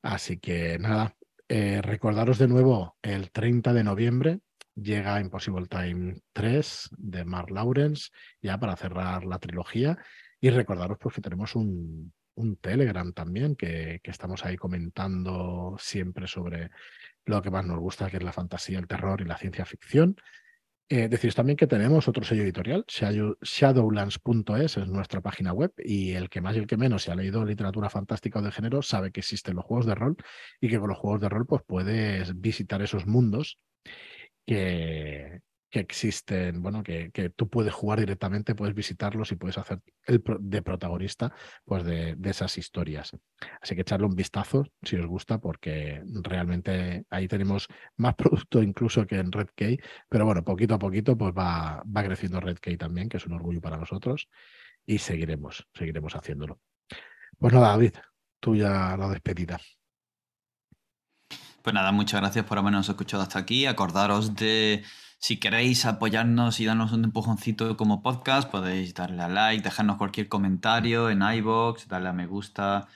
Así 0.00 0.38
que 0.38 0.78
nada, 0.78 1.16
eh, 1.48 1.82
recordaros 1.82 2.38
de 2.38 2.46
nuevo, 2.46 2.96
el 3.02 3.32
30 3.32 3.72
de 3.72 3.82
noviembre 3.82 4.40
llega 4.76 5.20
Impossible 5.20 5.66
Time 5.66 6.14
3 6.32 6.90
de 6.98 7.24
Mark 7.24 7.50
Lawrence, 7.50 8.10
ya 8.40 8.58
para 8.58 8.76
cerrar 8.76 9.24
la 9.24 9.40
trilogía. 9.40 9.98
Y 10.40 10.50
recordaros 10.50 10.98
pues 11.00 11.16
que 11.16 11.20
tenemos 11.20 11.56
un, 11.56 12.12
un 12.36 12.56
Telegram 12.58 13.12
también, 13.12 13.56
que, 13.56 13.98
que, 14.04 14.10
estamos 14.12 14.44
ahí 14.44 14.56
comentando 14.56 15.74
siempre 15.80 16.28
sobre 16.28 16.70
lo 17.24 17.42
que 17.42 17.50
más 17.50 17.66
nos 17.66 17.80
gusta, 17.80 18.08
que 18.08 18.18
es 18.18 18.22
la 18.22 18.32
fantasía, 18.32 18.78
el 18.78 18.86
terror 18.86 19.20
y 19.20 19.24
la 19.24 19.36
ciencia 19.36 19.64
ficción. 19.64 20.14
Eh, 20.94 21.08
también 21.34 21.56
que 21.56 21.66
tenemos 21.66 22.06
otro 22.06 22.22
sello 22.22 22.42
editorial, 22.42 22.84
shadowlands.es 22.86 24.76
es 24.76 24.88
nuestra 24.88 25.22
página 25.22 25.54
web 25.54 25.72
y 25.78 26.12
el 26.12 26.28
que 26.28 26.42
más 26.42 26.54
y 26.54 26.58
el 26.58 26.66
que 26.66 26.76
menos 26.76 27.04
se 27.04 27.10
ha 27.10 27.14
leído 27.14 27.46
literatura 27.46 27.88
fantástica 27.88 28.40
o 28.40 28.42
de 28.42 28.52
género 28.52 28.82
sabe 28.82 29.10
que 29.10 29.20
existen 29.20 29.56
los 29.56 29.64
juegos 29.64 29.86
de 29.86 29.94
rol 29.94 30.16
y 30.60 30.68
que 30.68 30.78
con 30.78 30.90
los 30.90 30.98
juegos 30.98 31.22
de 31.22 31.30
rol 31.30 31.46
pues 31.46 31.62
puedes 31.66 32.38
visitar 32.38 32.82
esos 32.82 33.06
mundos 33.06 33.58
que, 34.46 35.40
que 35.72 35.80
existen, 35.80 36.62
bueno, 36.62 36.82
que, 36.82 37.10
que, 37.12 37.30
tú 37.30 37.48
puedes 37.48 37.72
jugar 37.72 37.98
directamente, 37.98 38.54
puedes 38.54 38.74
visitarlos 38.74 39.32
y 39.32 39.36
puedes 39.36 39.56
hacer 39.56 39.80
el 40.04 40.22
de 40.40 40.60
protagonista 40.60 41.32
pues 41.64 41.82
de, 41.82 42.14
de, 42.14 42.30
esas 42.30 42.58
historias. 42.58 43.12
Así 43.60 43.74
que 43.74 43.80
echarle 43.80 44.06
un 44.06 44.14
vistazo 44.14 44.66
si 44.82 44.96
os 44.96 45.06
gusta, 45.06 45.38
porque 45.38 46.02
realmente 46.04 47.06
ahí 47.08 47.26
tenemos 47.26 47.68
más 47.96 48.14
producto 48.16 48.62
incluso 48.62 49.06
que 49.06 49.18
en 49.18 49.32
Red 49.32 49.48
pero 50.10 50.26
bueno, 50.26 50.44
poquito 50.44 50.74
a 50.74 50.78
poquito 50.78 51.16
pues 51.16 51.32
va, 51.32 51.82
va 51.84 52.04
creciendo 52.04 52.38
Red 52.38 52.58
también, 52.78 53.08
que 53.08 53.16
es 53.16 53.24
un 53.24 53.32
orgullo 53.32 53.62
para 53.62 53.78
nosotros, 53.78 54.28
y 54.84 54.98
seguiremos, 54.98 55.66
seguiremos 55.72 56.14
haciéndolo. 56.14 56.60
Pues 57.38 57.54
nada, 57.54 57.68
David, 57.68 57.94
tú 58.40 58.54
ya 58.54 58.94
la 58.98 59.08
despedida. 59.08 59.58
Pues 61.62 61.72
nada, 61.72 61.92
muchas 61.92 62.20
gracias 62.20 62.44
por 62.44 62.58
habernos 62.58 62.90
escuchado 62.90 63.22
hasta 63.22 63.38
aquí. 63.38 63.64
Acordaros 63.64 64.34
de 64.34 64.84
si 65.22 65.36
queréis 65.36 65.86
apoyarnos 65.86 66.58
y 66.58 66.64
darnos 66.64 66.90
un 66.90 67.04
empujoncito 67.04 67.76
como 67.76 68.02
podcast, 68.02 68.50
podéis 68.50 68.92
darle 68.92 69.22
a 69.22 69.28
like, 69.28 69.62
dejarnos 69.62 69.96
cualquier 69.96 70.28
comentario 70.28 71.10
en 71.10 71.22
iBox, 71.22 71.86
darle 71.86 72.08
a 72.08 72.12
me 72.12 72.26
gusta. 72.26 72.88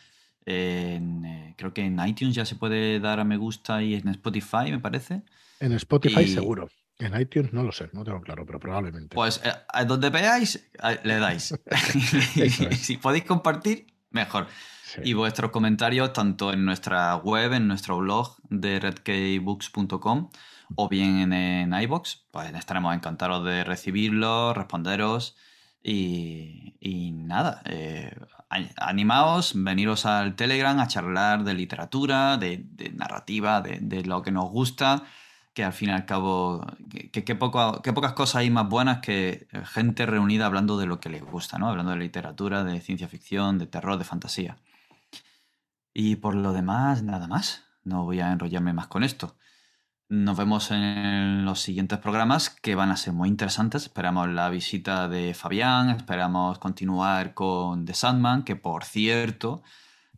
Eh, 0.45 1.55
creo 1.57 1.73
que 1.73 1.83
en 1.83 2.05
iTunes 2.05 2.35
ya 2.35 2.45
se 2.45 2.57
puede 2.57 2.99
dar 2.99 3.21
a 3.21 3.25
me 3.25 3.37
gusta 3.37 3.81
y 3.81 3.95
en 3.95 4.09
Spotify, 4.09 4.73
me 4.73 4.81
parece. 4.81 5.23
En 5.61 5.73
Spotify 5.75 6.27
seguro. 6.27 6.69
En 6.99 7.19
iTunes 7.21 7.53
no 7.53 7.63
lo 7.63 7.71
sé, 7.71 7.91
no 7.93 8.03
tengo 8.03 8.21
claro, 8.21 8.45
pero 8.45 8.59
probablemente. 8.59 9.15
Pues 9.15 9.41
eh, 9.45 9.53
a 9.73 9.85
donde 9.85 10.11
veáis, 10.11 10.69
le 11.05 11.19
dais. 11.19 11.55
si 12.77 12.97
podéis 12.97 13.25
compartir, 13.25 13.87
mejor. 14.11 14.49
Y 15.05 15.13
vuestros 15.13 15.53
comentarios, 15.53 16.13
tanto 16.13 16.53
en 16.53 16.65
nuestra 16.65 17.15
web, 17.19 17.53
en 17.53 17.69
nuestro 17.69 17.99
blog 17.99 18.37
de 18.49 18.81
redkeybooks.com, 18.81 20.31
o 20.75 20.89
bien 20.89 21.33
en, 21.33 21.73
iBox, 21.73 22.27
pues 22.31 22.53
estaremos 22.55 22.95
encantados 22.95 23.45
de 23.45 23.65
recibirlos, 23.65 24.57
responderos 24.57 25.37
y, 25.83 26.75
nada, 27.15 27.63
eh, 27.65 28.13
animaos, 28.77 29.53
veniros 29.55 30.07
al 30.07 30.35
Telegram 30.35 30.79
a 30.81 30.89
charlar 30.89 31.45
de 31.45 31.55
literatura, 31.55 32.37
de, 32.37 32.65
narrativa, 32.95 33.61
de, 33.61 34.05
lo 34.05 34.23
que 34.23 34.33
nos 34.33 34.51
gusta, 34.51 35.05
que 35.55 35.65
al 35.65 35.73
fin 35.73 35.91
y 35.91 35.93
al 35.93 36.05
cabo, 36.05 36.67
que, 37.13 37.35
poco, 37.37 37.81
que 37.83 37.93
pocas 37.93 38.13
cosas 38.15 38.37
hay 38.37 38.51
más 38.51 38.69
buenas 38.69 38.99
que 38.99 39.47
gente 39.65 40.07
reunida 40.07 40.47
hablando 40.47 40.77
de 40.77 40.87
lo 40.87 41.01
que 41.01 41.09
les 41.09 41.23
gusta, 41.23 41.59
¿no? 41.59 41.69
Hablando 41.69 41.93
de 41.93 41.99
literatura, 41.99 42.65
de 42.65 42.81
ciencia 42.81 43.09
ficción, 43.09 43.59
de 43.59 43.67
terror, 43.67 43.97
de 43.97 44.05
fantasía. 44.05 44.59
Y 45.95 46.17
por 46.17 46.35
lo 46.35 46.53
demás, 46.53 47.03
nada 47.03 47.27
más. 47.27 47.65
No 47.83 48.05
voy 48.05 48.21
a 48.21 48.31
enrollarme 48.33 48.75
más 48.75 48.89
con 48.89 49.03
esto. 49.03 49.37
Nos 50.09 50.37
vemos 50.37 50.71
en 50.71 51.45
los 51.45 51.61
siguientes 51.61 51.99
programas 51.99 52.51
que 52.51 52.77
van 52.77 52.91
a 52.91 52.97
ser 52.97 53.13
muy 53.13 53.29
interesantes. 53.29 53.85
Esperamos 53.85 54.29
la 54.29 54.49
visita 54.51 55.09
de 55.09 55.35
Fabián, 55.35 55.91
esperamos 55.91 56.59
continuar 56.61 57.35
con 57.35 57.85
The 57.85 57.95
Sandman, 57.95 58.45
que 58.45 58.55
por 58.55 58.85
cierto 58.85 59.63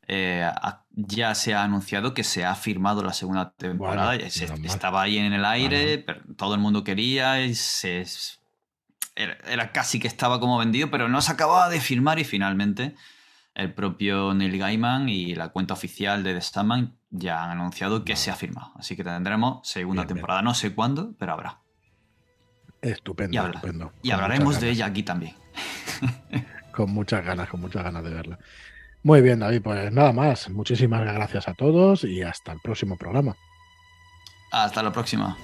eh, 0.07 0.51
ya 0.91 1.35
se 1.35 1.55
ha 1.55 1.63
anunciado 1.63 2.13
que 2.13 2.25
se 2.25 2.45
ha 2.45 2.55
firmado 2.55 3.03
la 3.03 3.13
segunda 3.13 3.53
temporada. 3.53 4.15
estaba 4.17 5.03
ahí 5.03 5.19
en 5.19 5.33
el 5.33 5.45
aire, 5.45 5.99
pero 5.99 6.21
todo 6.37 6.55
el 6.55 6.61
mundo 6.61 6.85
quería 6.85 7.43
y 7.43 7.55
se, 7.55 8.05
era, 9.15 9.73
casi 9.73 9.99
que 9.99 10.07
estaba 10.07 10.39
como 10.39 10.59
vendido, 10.59 10.91
pero 10.91 11.09
no 11.09 11.21
se 11.21 11.33
acababa 11.33 11.69
de 11.69 11.81
firmar 11.81 12.19
y 12.19 12.25
finalmente 12.25 12.95
el 13.59 13.75
propio 13.75 14.33
Neil 14.35 14.57
Gaiman 14.57 15.09
y 15.09 15.35
la 15.35 15.49
cuenta 15.49 15.75
oficial 15.75 16.23
de 16.23 16.33
The 16.33 16.41
Sandman 16.41 16.97
ya 17.11 17.43
han 17.43 17.51
anunciado 17.51 18.05
que 18.05 18.15
se 18.15 18.31
ha 18.31 18.37
firmado. 18.37 18.73
Así 18.77 18.97
que 18.97 19.03
tendremos 19.03 19.67
segunda 19.69 20.07
temporada. 20.07 20.43
No 20.43 20.55
sé 20.55 20.75
cuándo, 20.75 21.15
pero 21.19 21.33
habrá. 21.33 21.59
Estupendo, 22.81 23.35
y 23.35 23.45
estupendo. 23.45 23.93
Y 24.03 24.13
hablaremos 24.13 24.61
de 24.61 24.71
ella 24.71 24.87
aquí 24.87 25.03
también. 25.03 25.35
con 26.73 26.93
muchas 26.93 27.25
ganas, 27.25 27.49
con 27.49 27.61
muchas 27.61 27.83
ganas 27.83 28.05
de 28.05 28.11
verla. 28.11 28.39
Muy 29.03 29.23
bien, 29.23 29.41
David, 29.41 29.63
pues 29.63 29.93
nada 29.93 30.13
más. 30.13 30.49
Muchísimas 30.51 31.03
gracias 31.03 31.49
a 31.49 31.55
todos 31.55 32.05
y 32.05 32.23
hasta 32.23 32.53
el 32.53 32.61
próximo 32.61 32.97
programa. 32.97 33.35
Hasta 34.53 34.85
la 34.85 34.93
próxima. 34.93 35.37